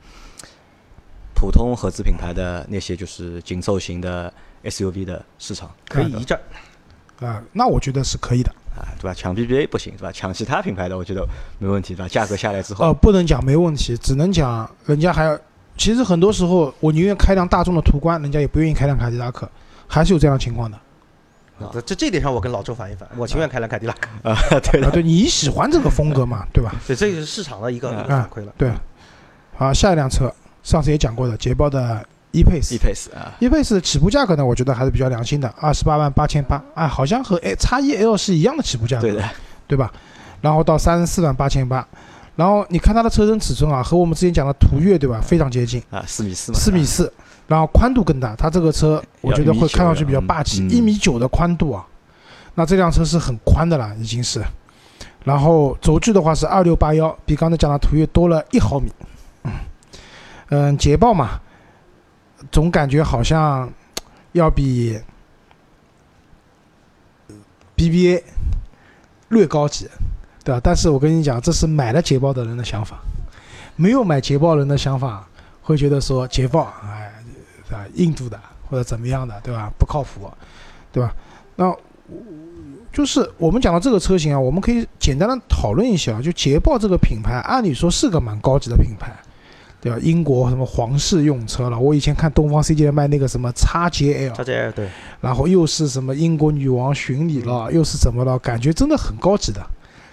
[1.32, 4.32] 普通合资品牌的那些就是紧凑型的
[4.64, 6.40] SUV 的市场，可以一战。
[7.20, 8.50] 啊、那我觉得是可以的。
[8.76, 9.14] 啊，对吧？
[9.14, 10.10] 抢 BBA 不行，对吧？
[10.10, 11.24] 抢其他品牌的，我觉得
[11.60, 12.08] 没问题，对吧？
[12.08, 15.38] 价格下来之后，呃，不能讲没问题，只能讲人家还要。
[15.76, 19.48] 其实很多时候，我宁愿开辆大众的途观，人家也不愿意开辆凯迪拉克，
[19.86, 20.76] 还是有这样的情况的。
[21.60, 24.08] 啊这这这点上我跟老周反一反，我情愿开兰凯迪拉克。
[24.28, 24.36] 啊，
[24.72, 26.74] 对啊，对你喜欢这个风格嘛， 对吧？
[26.86, 28.52] 对，这个是市场的一个啊反馈了。
[28.58, 28.72] 对。
[29.56, 30.32] 好，下一辆车，
[30.64, 32.74] 上次也讲过的，捷豹的 E-Pace。
[32.74, 39.30] E-Pace 啊，E-Pace 的起步价格呢，我觉得还是比较良心的，二十八万八千八，哎，好像和 A 叉一 L 是一样的起步价格，对的，
[39.68, 39.92] 对吧？
[40.40, 41.86] 然后到三十四万八千八，
[42.34, 45.20] 然后你看它的车身尺寸啊，和我们之前讲的途岳，对吧？
[45.20, 47.12] 非常接近，啊，四米四嘛，啊，四米四，
[47.46, 51.86] 然后宽度更大，它这个车我觉得会看上去比较霸气，嗯一米九的宽度啊，
[52.54, 54.42] 那这辆车是很宽的了，已经是。
[55.24, 58.92] 然后轴距的话是二六八幺，比刚才讲的途岳多了一毫米。
[60.50, 61.40] 嗯，捷豹嘛，
[62.52, 63.66] 总感觉好像
[64.32, 65.00] 要比
[67.74, 68.22] BBA
[69.30, 69.88] 略高级，
[70.44, 70.60] 对吧？
[70.62, 72.98] 但是我跟你讲，这是买了捷豹的人的想法，
[73.76, 75.26] 没有买捷豹人的想法
[75.62, 77.10] 会觉得说捷豹，哎，
[77.68, 77.84] 对吧？
[77.94, 79.72] 印度的或者怎么样的，对吧？
[79.78, 80.30] 不靠谱，
[80.92, 81.14] 对吧？
[81.56, 81.74] 那
[82.92, 89.12] 就是我们讲到这个车型啊，我们可以简单的讨论一下，就捷豹这个品牌，按理说是个蛮高级的品牌，
[89.80, 89.98] 对吧？
[90.00, 94.88] 英国什么皇室用车了，我以前看东方 CJ 卖那个什么叉 JL，叉 JL 对，
[95.20, 98.38] 然后又是什么英国女王巡礼了，又是怎么了？
[98.38, 99.60] 感觉真的很高级的。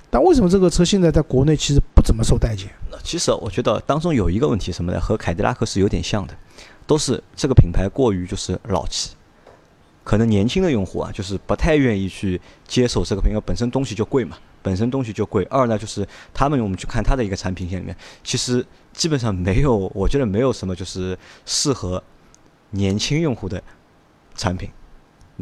[0.09, 2.67] 但为什么这个车现在在国内其实不怎么受待见？
[2.91, 4.99] 那其实我觉得当中有一个问题什么呢？
[4.99, 6.33] 和凯迪拉克是有点像的，
[6.91, 9.11] 都是这个品牌过于就是老气，
[10.03, 15.45] 可能年轻的用户啊，就是不太愿意去接受这个品牌，本身东西就贵嘛，本身东西就贵。
[15.45, 22.03] 二呢，就是他们我们去看它的一个产品线里面，其实基本上没有，我觉得没有什么就是适合
[22.71, 23.63] 年轻用户的
[24.35, 24.69] 产品。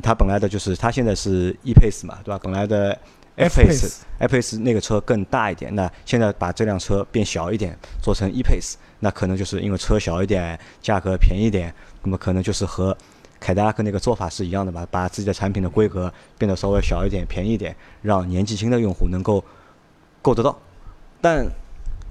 [0.03, 2.39] 它本来的就是它现在是 E-Pace 嘛，对吧？
[2.43, 2.95] 本来的
[3.39, 11.73] F-Pace F-Pace 那个车更大一点，那现在把这辆车变小一点，做成 E-Pace，那可能就是因为车小一点，价格便宜点，
[12.03, 12.95] 那么可能就是和
[13.39, 19.41] 凯迪拉克那个做法是一样的吧，把自己的产品的规格变得稍微小一点、便宜一点，让年纪轻的用户能够
[20.21, 20.59] 够得到。
[21.21, 21.45] 但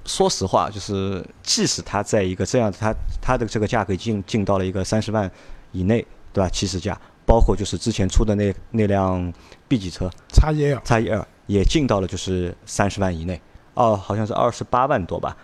[0.05, 5.29] 说实话，就是即使它在一个这样，它它的这个价格已经进到了一个三十万
[5.73, 6.49] 以内，对吧？
[6.49, 9.31] 起始价，包括就是之前出的那那辆
[9.67, 13.39] B 级车叉一 L，叉一 L 也进到了就是三十万以内，
[13.75, 15.37] 哦，好像是二十八万多吧，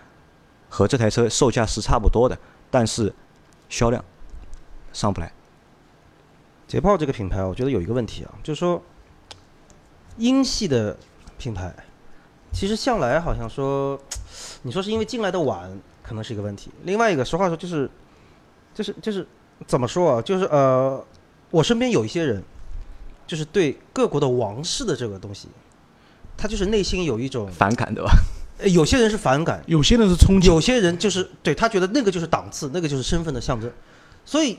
[0.67, 2.35] 和这台车售价是差不多的，
[2.71, 3.13] 但是
[3.69, 4.03] 销量
[4.93, 5.31] 上不来。
[6.67, 8.81] 捷豹这个品牌，我觉得有一个问题啊，就是说，
[10.17, 10.97] 英系的
[11.37, 11.71] 品牌，
[12.51, 13.99] 其实向来好像说，
[14.63, 16.71] 你说是因为进来的晚，可能是一个问题。
[16.81, 17.87] 另外一个，实话说就是，
[18.73, 19.27] 就是就是
[19.67, 20.21] 怎么说啊？
[20.23, 21.05] 就是呃，
[21.55, 22.43] 我身边有一些人，
[23.25, 25.47] 就是对各国的王室的这个东西，
[26.35, 28.11] 他就是内心有一种，反感对吧？
[28.57, 33.71] 呃有些人是反感，有些人是憧憬，有些人就是对他觉得那个就是档次，那个就是身份的象征。
[34.25, 34.57] 所以，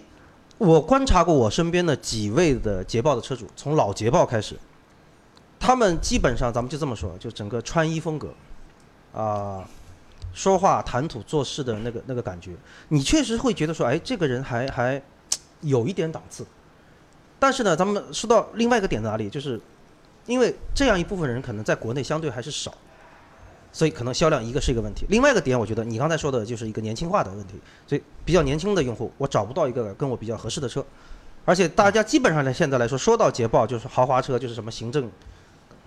[0.57, 4.57] 我观察过我身边的几位的捷豹的车主，从老捷豹开始，
[5.61, 8.33] 他们基本上咱们就这么说，就整个穿衣风格，
[9.13, 9.69] 啊、
[10.33, 12.53] 说话谈吐做事的那个那个感觉，
[12.89, 15.03] 你确实会觉得说，哎，这个人还还
[15.61, 16.47] 有一点档次。
[17.47, 19.61] 但是呢，咱们说到另外一个点在哪里，就是
[20.27, 22.75] 因为这样一部分人可能在国内相对还是少。
[23.73, 27.55] 所以可能销量一个是一个问题，另外一个点，我觉得你刚才说的就是一个年轻化的问题。
[27.87, 30.85] 所以比较年轻的用户，我找不到一个跟我比较合适的车，
[31.45, 35.09] 而且大家基本上呢现在来说，说到捷豹就是豪华车，就是什么行政，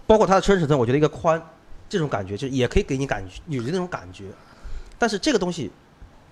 [0.08, 1.42] 包括它的车身尺寸，我觉得一个宽，
[1.90, 4.26] 这种感觉就也可以给你感觉有那种感觉。
[4.98, 5.70] 但是这个东西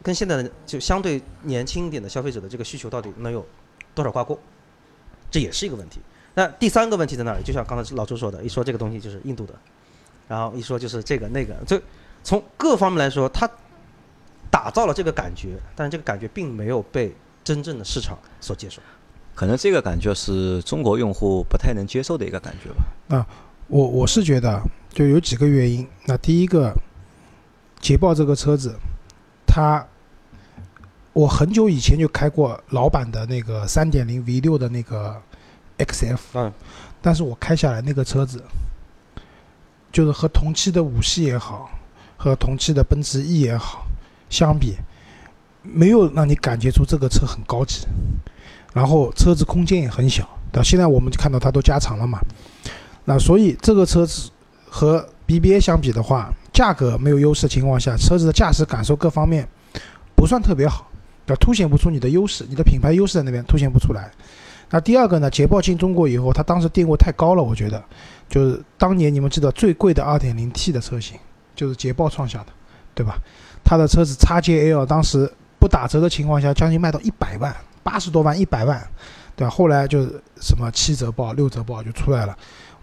[0.01, 3.43] 跟现在的就相对年轻一点的消费者的这个需求到底能有
[3.95, 4.39] 多少挂钩，
[5.29, 5.99] 这也是一个问题。
[6.35, 7.43] 那第三个问题在哪里？
[7.43, 9.53] 就像刚才老朱说的，一说这个东西就是印度的。
[10.27, 11.81] 然后一说就是这个那个，就
[12.23, 13.49] 从各方面来说，它
[14.51, 18.81] 打造了这个感觉，但是这个感觉并没有被真正的市场所接受。
[19.33, 23.15] 可能这个感觉是中国用户不太能接受的一个感觉吧。
[23.15, 23.27] 啊
[23.67, 25.87] 我我是觉得就有几个原因。
[26.05, 26.73] 那第一个，
[27.79, 28.75] 捷豹这个车子，
[29.45, 29.85] 它
[31.17, 35.19] 我很久以前就开过老版的那个三点零 V 六的那个
[35.79, 36.53] XF，嗯，
[37.01, 38.43] 但是我开下来那个车子，
[39.91, 41.71] 就是和同期的五系也好，
[42.17, 43.87] 和同期的奔驰 E 也好
[44.29, 44.75] 相比，
[45.63, 47.87] 没有让你感觉出这个车很高级，
[48.71, 50.29] 然后车子空间也很小。
[50.51, 52.19] 到现在我们就看到它都加长了嘛，
[53.05, 54.29] 那所以这个车子
[54.69, 59.47] 和 BBA 相比的话，价格没有优势的情况下，车子的驾驶感受各方面
[60.15, 60.87] 不算特别好，
[61.35, 64.09] 凸显不出你的优势，你的品牌优势在那边凸显不出来。
[64.69, 67.81] 那第二个呢，捷豹进中国以后，它当时定位太高了，我觉得
[68.27, 71.17] 就是当年你们知道最贵的 2.0T 的车型
[71.55, 72.47] 就是捷豹创下的，
[72.93, 73.17] 对吧？
[73.63, 78.85] 它的车子 XJL 当时不打折的情况下，将近卖到一百万，八十多万，一百万，
[79.35, 79.49] 对吧？
[79.49, 82.37] 后来就是什么七折报、六折报就出来了。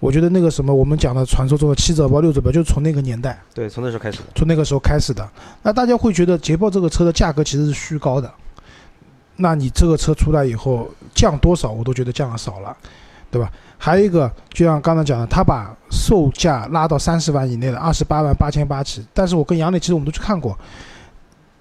[0.05, 4.25] 我觉得那个什么我们讲的传说中的七折包、六折包，就是从那个年代，对，从那时候开始的。
[4.35, 5.27] 从那个时候开始的。
[5.63, 8.31] 那大家会觉得捷豹这个车的价格其实是虚高的，
[9.37, 12.77] 那你这个车出来以后降多少，我都觉得降的少了，
[13.31, 13.51] 对吧？
[13.79, 19.03] 还有一个，就像刚才讲的，他把售价拉到三十万以内的，二十八万八千八起。
[19.15, 20.55] 但是我跟杨磊其实我们都去看过，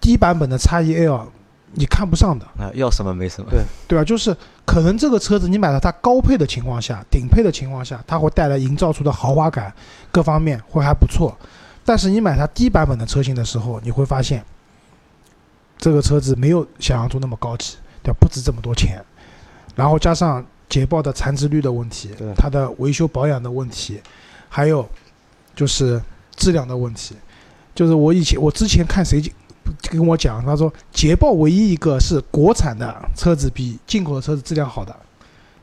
[0.01, 1.31] 低版本的叉 E L
[1.75, 3.49] 你看不上的，啊，要什么没什么。
[3.49, 4.03] 对对吧？
[4.05, 9.73] 就是可能这个车子你买了它高配的情况下，顶配的情况下，它会带来营造出的豪华感，
[10.11, 11.35] 各方面会还不错。
[11.83, 14.43] 但是你买它低版本的车型的时候，你会发现，
[15.77, 18.17] 这个车子没有想象中那么高级，对吧？
[18.19, 19.03] 不值这么多钱。
[19.75, 23.99] 然后加上捷豹的残值率的问题对，它的维修保养的问题，
[24.47, 24.87] 还有
[25.55, 25.99] 就是
[26.35, 27.15] 质量的问题。
[27.75, 29.19] 就是我以前我之前看谁
[29.89, 34.95] 跟我讲，他说捷豹唯一一个是国产的车子比进口的车子质量好的，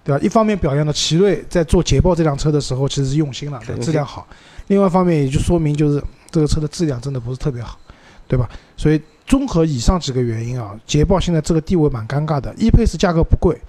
[0.04, 0.20] 对吧？
[0.22, 4.26] 一方面表扬了奇瑞在做捷豹这辆车的时候其实是用心了，对质量好；
[4.68, 7.78] 另外一方面也就说明就是这个车的质量真的不是特别好，
[8.26, 8.48] 对吧？
[8.76, 12.54] 所以综合以上几个原因啊，捷豹现在这个地位蛮尴尬的。
[12.58, 13.60] e pace 价格不贵，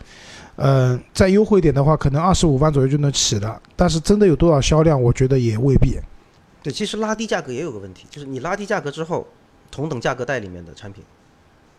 [0.56, 3.62] 嗯、再优惠点的话，可能二十五万左右就能起了。
[3.76, 6.00] 但是真的有多少销量，我觉得也未必。
[6.64, 9.26] 对，其实拉低价格也有个问题，就是你拉低价格之后，
[9.72, 11.04] 同等价格带里面的产品，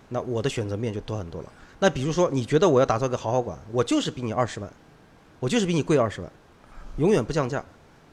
[0.09, 1.53] 那我的选择面就多很多了。
[1.79, 4.73] 那比如说，你觉得我要打造个豪华馆，我就是比你二十万，
[5.39, 6.33] 我就是比你贵二十万，
[6.97, 7.65] 永远不降价，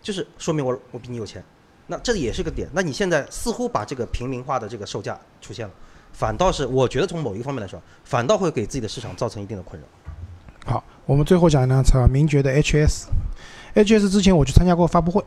[0.02, 1.44] 就是说明我我比你有钱。
[1.88, 2.68] 那这也是个点。
[2.74, 5.74] 那你现在似乎把这个平民化的这个售价出现了，
[6.14, 9.88] 反倒是我觉得从某一个方面来说，反倒会给自己的市场造成一定的困扰。
[10.72, 13.06] 好，我们最后讲一辆车，名爵的 HS。
[13.76, 15.24] HS 之前我去参加过发布会，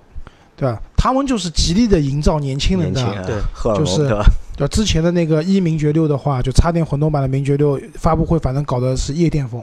[0.57, 0.81] 对吧？
[1.03, 4.25] 他们就是极力的营造年轻人的，对荷尔蒙就是对吧？
[4.57, 4.69] 对吧？
[4.71, 9.61] 之前的那个一名爵六的话，就插电混动版的名爵六发布会，反正搞的是夜店风。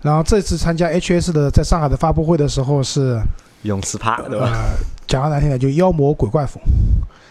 [0.00, 3.20] 然后这次参加 HS 的在上海的发布会的时候是，
[3.64, 4.46] 泳池趴对吧？
[4.50, 6.58] 呃，讲个难听点，就妖魔鬼怪风。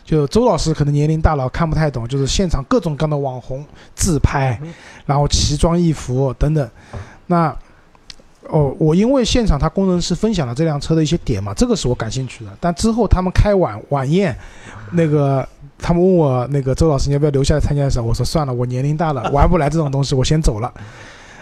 [0.04, 3.66] 就周老师可能年龄大了看不太懂，就是现场各种各样的网红
[3.96, 4.62] 自拍，
[5.08, 6.70] 然后奇装异服等等。
[7.26, 7.52] 那
[8.50, 12.52] 哦，我因为现场他工程师分享了这辆车的一些点嘛，这个是我感兴趣的。
[12.60, 14.36] 但之后他们开晚晚宴，
[14.92, 20.74] 那个他们问我那个周老师你要不要留下来参加的时候，我说算了，我年龄大了，玩不来这种东西，我先走了。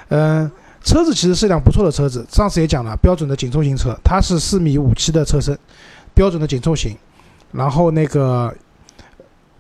[0.10, 0.49] 嗯，
[0.84, 5.58] 车子其实是辆不错的车子，上次也讲了，标准的紧凑型车，它是四米五七的车身，
[6.14, 6.95] 标准的紧凑型。
[7.51, 8.54] 然后那个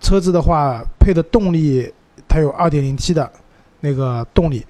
[0.01, 1.91] 车子的话，配的动力
[2.27, 3.29] 它有二点零 T 的
[3.81, 4.65] 那个动力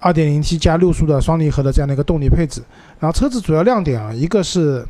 [0.00, 2.62] ，2.0T 加六速的双离合的这样的一个动力配置。
[2.98, 4.86] 然后车子主要亮点啊，一个是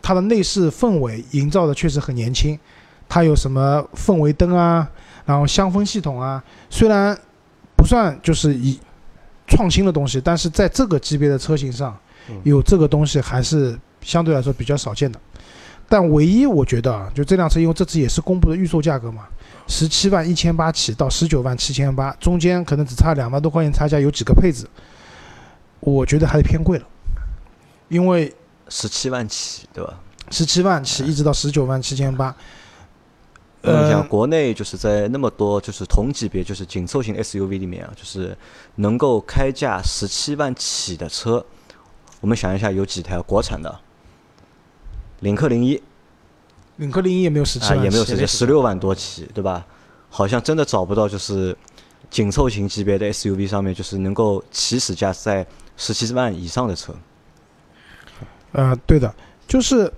[0.00, 2.58] 它的内饰氛围营造的确实很年轻，
[3.08, 4.88] 它有什么氛围灯啊，
[5.26, 7.16] 然后香氛系统啊，虽然
[7.76, 8.78] 不算就是以
[9.46, 11.96] 创新的东西，但是在这个级别的车型上
[12.30, 15.18] 嗯有这个东西还是相对来说比较少见的。
[15.88, 19.24] 但唯一我觉得啊，就这辆车，因为这次也是公布的预售价格嘛，
[19.66, 24.66] 十七万一千八起到十九万七千八，中间可能只差两万多块钱差价，有几个配置，
[25.80, 26.86] 我觉得还是偏贵了，
[27.88, 28.34] 因为
[28.68, 29.98] 十七万起对吧？
[30.30, 32.34] 十七万起一直到十九万七千八，
[33.62, 38.36] 呃，你像呃，国内就是在那么多就是同级别就是紧凑型 SUV 里面啊，就是
[38.76, 41.44] 能够开价十七万起的车，
[42.20, 43.80] 我们想一下有几台国产的？
[45.20, 45.80] 领克零一
[46.76, 49.64] 领克零一也没有十七啊，万，也没有十七十六万多起，对吧？
[50.08, 51.56] 好像真的找不到就是
[52.10, 55.46] 紧凑型级别的 SUV 上面就是能够起始价在
[55.76, 56.94] 十七万以上的车。
[58.52, 59.14] 呃，对的，
[59.48, 59.90] 就是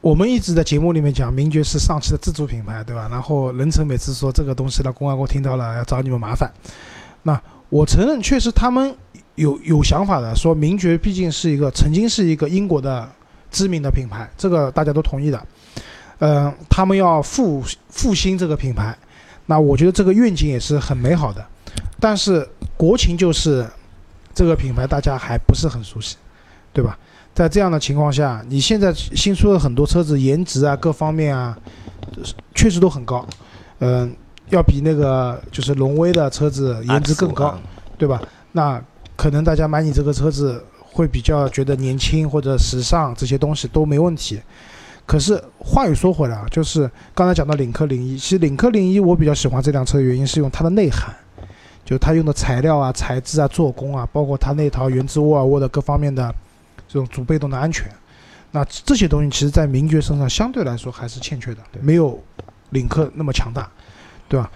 [0.00, 3.08] 我们一直在节目里面讲，名爵是上汽的自主品牌，对吧？
[3.10, 6.48] 然后任成每次说这个东西呢，公安给我听到了，要找你们麻烦。
[7.24, 8.96] 那我承认，确实他们
[9.34, 13.10] 有有想法的，说名爵毕竟是一个曾经是一个英国的
[13.50, 15.44] 知名的品牌，这个大家都同意的。
[16.20, 18.96] 嗯、他们要复复兴这个品牌，
[19.46, 21.44] 那我觉得这个愿景也是很美好的。
[21.98, 23.66] 但是国情就是
[24.34, 26.16] 这个品牌大家还不是很熟悉，
[26.72, 26.98] 对吧？
[27.34, 31.56] 在这样的情况下，你现在新出的很多车子，颜值啊各方面啊，
[32.54, 33.26] 确实都很高，
[33.78, 34.14] 嗯、
[34.50, 37.60] 要比那个就是荣威的车子颜值更高，啊
[37.96, 38.20] 对吧？
[38.52, 38.82] 那
[39.16, 40.62] 可能大家买你这个车子
[40.92, 44.40] 会比较觉得年轻或者时尚这些东西都没问题。
[45.10, 51.12] 可是话又说回来啊，就是刚才讲到领克零一，其实领克零一我比较喜欢这辆车的原因是用它的内涵，
[51.84, 56.32] 就是它用的材料啊、材质啊、做工啊，包括它那套源自沃尔沃的各方面的
[56.86, 57.90] 这种主被动的安全，
[58.52, 62.16] 那这些东西其实在名爵身上相对来说还是欠缺的，没有
[62.68, 63.68] 领克那么强大，
[64.28, 64.48] 对吧？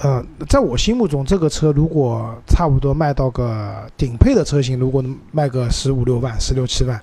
[0.00, 7.00] 呃，在我心目中，这个车如果差不多卖到个顶配的车型，如果能卖个十五六万、十六七万，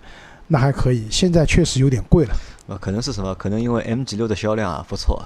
[0.48, 1.08] 那还可以。
[1.10, 2.36] 现在确实有点贵了。
[2.68, 3.34] 呃，可能是什么？
[3.36, 5.24] 可能因为 MG 六的销量啊不错，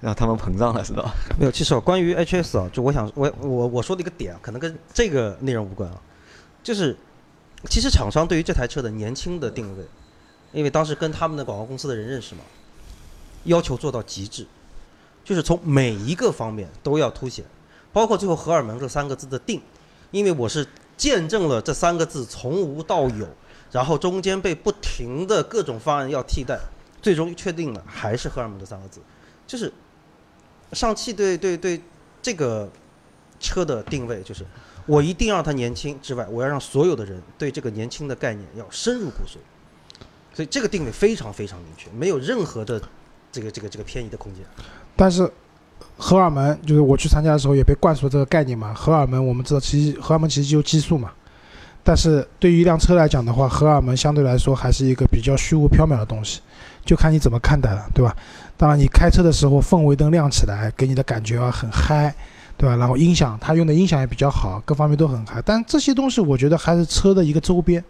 [0.00, 1.14] 让他们膨胀了，是吧？
[1.38, 6.00] 没有，其实啊，关于 HS 啊，就我想我我我说的一个点啊，可能跟这个内容无关啊，
[6.62, 6.96] 就是
[7.68, 9.84] 其实厂商对于这台车的年轻的定位，
[10.52, 12.40] 因为当时跟他们的广告公司的人认识嘛，
[13.44, 14.46] 要求做到极致，
[15.24, 17.44] 就是从每一个方面都要凸显，
[17.92, 19.62] 包括最后荷尔蒙这三个字的定，
[20.10, 23.28] 因为我是见证了这三个字从无到有，
[23.74, 26.56] 然后中间被不停的各种方案要替代，
[27.02, 29.00] 最终确定了还是荷尔蒙这三个字，
[29.48, 29.72] 就是
[30.72, 31.82] 上汽对对对
[32.22, 32.70] 这个
[33.40, 34.46] 车的定位就是，
[34.86, 39.38] 我一定要让它年轻之外，我要让所有的人对这个年轻的概念要深入骨髓，
[40.32, 42.80] 所以这个定位非常非常明确，没有任何的
[43.32, 44.44] 这个这个这个偏移的空间。
[44.94, 45.28] 但是
[45.98, 48.72] 荷尔蒙就是我去参加的时候也被灌输这个概念嘛。
[48.72, 51.12] 荷尔蒙我们知道，其实荷尔蒙其实就激素嘛。
[51.84, 56.40] 但是对于一辆车来讲的话，荷尔蒙相对来说还是一个比较虚无缥缈的东西。
[56.84, 58.14] 就看你怎么看待了，对吧？
[58.56, 62.14] 当然，你开车的时候氛围灯亮起来，给你的感觉啊很嗨，
[62.58, 62.76] 对吧？
[62.76, 65.40] 然后音响，它用的音响也比较好，各方面都很嗨。
[65.44, 67.82] 但这些东西，我觉得还是车的一个周边。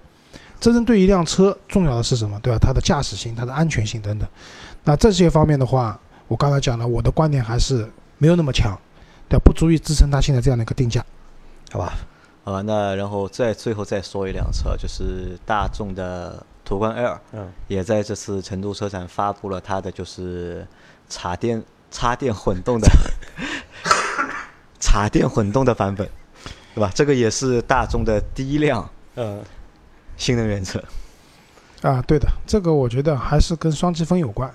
[0.61, 2.39] 真正对一辆车重要的是什么？
[2.41, 2.59] 对吧？
[2.61, 4.29] 它的驾驶性、它的安全性等等。
[4.85, 8.79] 那这些方面的话，我刚才讲了，我的观点还是没有那么强，
[9.29, 11.05] 对，不足以支撑它现在这样的一个定价。
[11.73, 11.93] 好吧？
[12.45, 20.67] 啊，那然后再最后再说一辆车，就是大众的途观 L，嗯，也在这次成都车展发布了它的就是
[21.09, 22.87] 插电插电混动的
[24.79, 26.07] 插电混动的版本，
[26.75, 26.91] 对吧？
[26.95, 28.87] 这个也是大众的第一辆
[29.17, 29.43] 嗯，
[30.19, 30.83] 新能源车。
[31.81, 34.51] 啊，对的，这个我觉得还是跟双积分有关。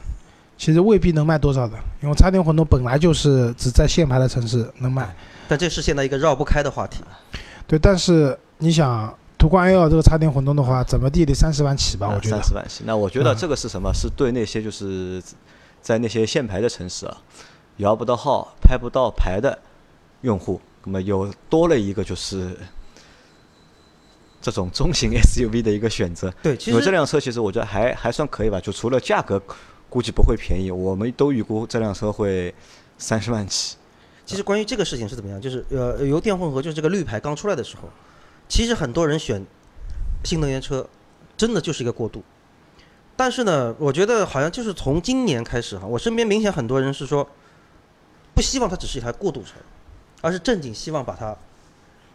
[0.57, 5.15] 其实未必能卖多少的，因为插电混动本来就是只在限牌的城市能卖。
[5.47, 7.03] 但这是现在一个绕不开的话题。
[7.69, 12.09] 对，但是你想，途观 L 这个插电混动的话，怎么地得三十万起吧？
[12.09, 12.43] 我觉得三。
[12.43, 12.83] 十万起。
[12.83, 13.93] 那我觉得嗯这个是什么？
[13.93, 15.21] 是对那些就是
[15.79, 17.15] 在那些限牌的城市啊，
[17.77, 19.59] 摇不到号、拍不到牌的
[20.21, 22.57] 用户，那么有多了一个就是
[24.41, 26.33] 这种中型 SUV 的一个选择。
[26.41, 29.39] 对，其因为这辆车其实我觉得还还算可以吧，就除了价格
[29.91, 32.51] 估计不会便宜，我们都预估这辆车会
[32.97, 33.75] 三十万起。
[34.29, 37.89] 其实关于这个事情是怎么样，就是呃，油电混合就是这个绿牌刚出来的时候，
[38.47, 39.43] 其实很多人选
[40.23, 40.87] 新能源车，
[41.35, 42.21] 真的就是一个过渡。
[43.15, 47.27] 但是呢，我觉得好像就是从今年开始哈，我身边明显很多人是说，
[48.35, 49.53] 不希望它只是一台过渡车，
[50.21, 51.35] 而是正经希望把它，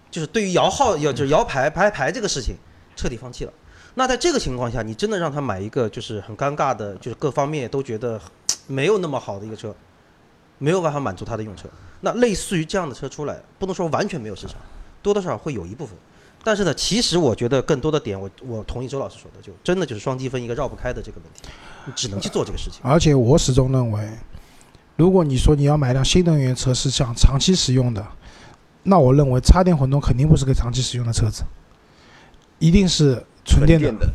[0.09, 2.55] 就是对于摇号要就是摇牌排牌这个事情
[2.95, 3.53] 彻底放弃了。
[3.95, 8.21] 那在这个情况下，你真的让他买一个就是很尴尬的，就是各方面都觉得
[8.69, 9.75] 没有那么好的一个车，
[10.59, 11.69] 没有办法满足他的用车。
[12.05, 14.57] 那类似于这样的车出来，不能说完全没有市场，
[15.03, 15.97] 多多少少会有一部分。
[16.45, 21.49] 但是呢，其实我觉得更多的点，我我同意周老师说的，就真的就是双积分一个绕不开的这个问题，
[21.87, 22.81] 你只能去做这个事情。
[22.83, 24.07] 而且我始终认为，
[24.97, 28.07] 如果你说你要买辆新能源车是想长期使用的，
[28.83, 31.43] 那我认为插电混动肯定不是个长期使用的车子，
[32.59, 34.07] 一定是纯电的的，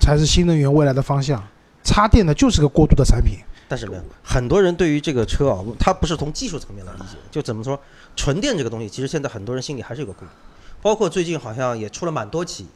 [0.00, 1.40] 才是新能源未来的方向。
[1.84, 3.38] 插电的就是个过渡的产品。
[3.68, 7.78] 但是没有很多人对于这个车啊，他不是从技术层面来理解，就怎么说
[8.14, 10.30] 纯电这个东西，其实现在很多人心里还是有个顾虑。
[10.82, 12.66] 包括最近好像也出了蛮多起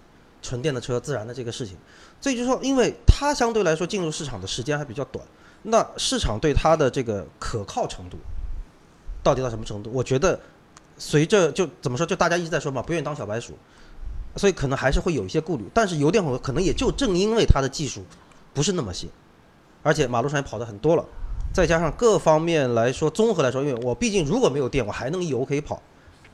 [0.43, 1.77] 纯电的车自燃的这个事情，
[2.21, 5.25] 所以就说，因为它相对来说进入市场的时间还比较短，
[5.63, 8.19] 那市场对它的这个可靠程度
[9.23, 9.91] 到底到什么程度？
[9.93, 10.41] 我觉得
[10.99, 13.57] 随着就怎么说，就大家一直在说嘛，不愿意当小白鼠，
[14.35, 15.65] 所以可能还是会有一些顾虑。
[15.73, 18.05] 但是油电混合可能也就正因为它的技术
[18.53, 19.09] 不是那么新，
[19.83, 21.05] 而且马路上也跑的很多了，
[21.53, 25.81] 再加上各方面来说，综合来说，因为我毕竟如果没有电，我还能油可以跑，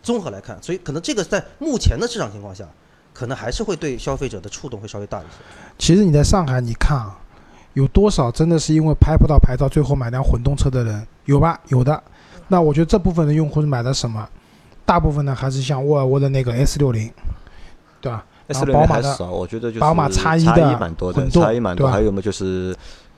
[0.02, 2.64] 综合来看，所以可能这个在目前的市场情况下，
[3.12, 5.28] 可能还是会对消费者的触动会稍微大一些。
[5.78, 7.18] 其实你在上海，你看啊，
[7.74, 11.60] 有多少真的是因为拍不到牌照，最后买辆混动车的人有吧？
[11.68, 12.02] 有的。
[12.48, 14.28] 那我觉得这部分的用户是买的什么？
[14.84, 17.12] 大部分呢还是像沃尔沃的那个 S 六零，
[18.00, 18.24] 对吧？
[18.46, 21.84] 然 S 后六宝马的零还少，我觉得就是宝马叉一差的异蛮多的混，动差异蛮多。
[21.84, 22.72] 对吧还有么就是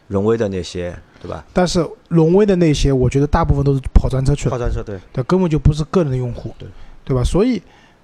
[0.08, 1.44] 荣威的那些，对吧？
[1.52, 4.58] 但是荣威的那些，我觉得大部分都是跑专车去了跑。
[4.58, 6.68] 专车对，对，根本就不是个人的用户，对
[7.04, 7.22] 对吧？
[7.22, 7.62] 所以，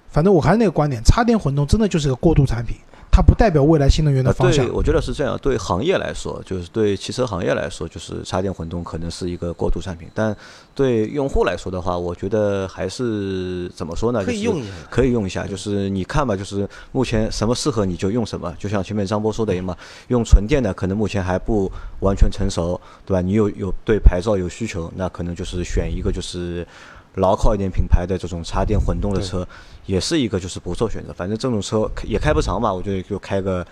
[0.09, 2.77] 反正我还是那个观点，插电混动真的就是个过渡产品，
[3.15, 4.73] 它不代表未来新能源的呃方向对，。
[4.73, 5.39] 我觉得是这样。
[5.41, 10.35] 对行业来说，就是对汽车行业来说，就是插电混动可能是一个过渡产品，但
[10.73, 14.21] 对用户来说的话，我觉得还是怎么说呢？
[14.25, 14.73] 可以用一下。
[14.89, 19.77] 可以用一下，就是你看吧，就是目前什么适合你就用什么，就像前面张波说的一样嘛，
[20.09, 23.21] 用纯电的可能目前还不完全成熟，对吧？
[23.21, 26.67] 你有有对牌照有需求，那可能就是选一个就是
[27.15, 29.47] 牢靠一点品牌的这种插电混动的对车，
[29.85, 31.13] 也是一个就是不错选择。
[31.13, 33.65] 反正这种车也开不长吧，我觉得就开个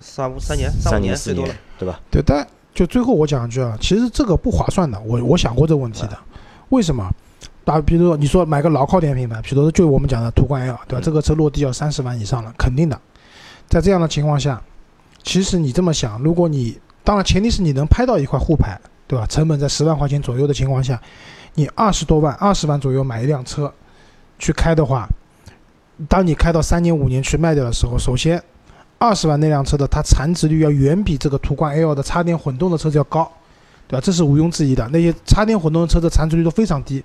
[0.00, 2.00] 三五三年、五三四年最多了年。，对吧？
[2.10, 5.00] 对，但就最后我讲一句啊，其实这个不划算的。
[5.00, 6.18] 我我想过这个问题的，
[6.70, 7.08] 为什么？
[7.62, 11.00] 打比如说你说买个牢靠点品牌，比如说就我们讲的途观 L，对吧？
[11.00, 12.98] 嗯这个车落地要三十万以上了，肯定的。
[13.68, 14.60] 在这样的情况下，
[15.22, 19.26] 其实你这么想，如果你当然前提是你能拍到一块沪牌，对吧？
[19.26, 21.00] 成本在十万块钱左右的情况下，
[21.54, 23.72] 你二十多万、二十万左右买一辆车
[24.38, 25.06] 去开的话，
[26.08, 28.42] 当你开到三年、五年去卖掉的时候，首先
[28.98, 33.30] 二十万那辆车的它残值率要远比这个途观 L 的插电混动的车子要高，
[33.86, 34.02] 对吧？
[34.04, 34.88] 这是毋庸置疑的。
[34.88, 37.02] 那些插电混动的车的残值率都非常低，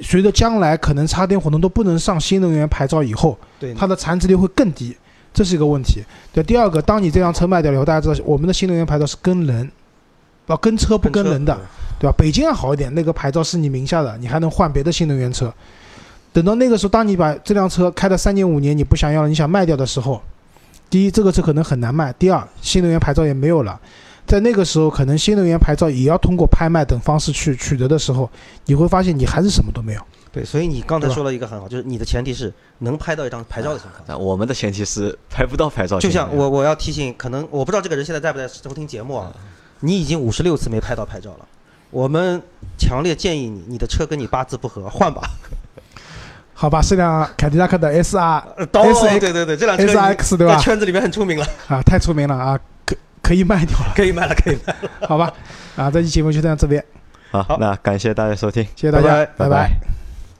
[0.00, 4.96] 随着将来可能插电混动都不能上新能源牌照以后，对，它的残值率会更低，
[5.32, 6.02] 这是一个问题。
[6.32, 9.70] 对，第二个，当你这辆车卖掉了以后，大家知道我们的新能源牌照是跟人，
[10.46, 11.58] 啊，跟车不跟人的，
[11.98, 12.14] 对吧？
[12.16, 15.52] 北京还好一点，那个牌照是你名下的，你还能换别的新能源车。
[16.34, 20.20] 等到那个时候，当你把这辆车开了三年五年，你不想要了，你想卖掉的时候，
[20.90, 23.80] 第一，这个车可能很难卖；第二，新能源牌照也没有了。
[24.26, 28.28] 在那个时候，可能新能源牌照也要通过拍卖等方式去取得的时候，
[28.64, 30.00] 你会发现你还是什么都没有。
[30.32, 34.02] 对，所以你刚才说了一个很好，就是你的前提是能拍到一张牌照的情况。
[34.08, 36.00] 那我们的前提是拍不到牌照。
[36.00, 39.32] 就像我我要提醒，可能我不知道这个人现在在不在收听节目啊，
[39.78, 41.46] 你已经五十六次没拍到牌照了，
[41.92, 42.42] 我们
[42.76, 45.30] 强烈建议你，你的车跟你八字不合，换吧。
[46.54, 50.62] 好吧，是辆凯迪拉克的 S R 刀 S X 对对对，这辆车已 S 经 X 对吧在？
[50.62, 54.90] 圈子里面很出名了，啊，太出名了啊，可可以卖掉了，可以卖了，可以卖了。
[55.08, 55.32] 好吧？
[55.76, 56.82] 啊，这期节目就到这边，
[57.30, 58.62] 好好，那感谢大家收听。
[58.76, 60.03] 谢谢大家，拜拜拜拜拜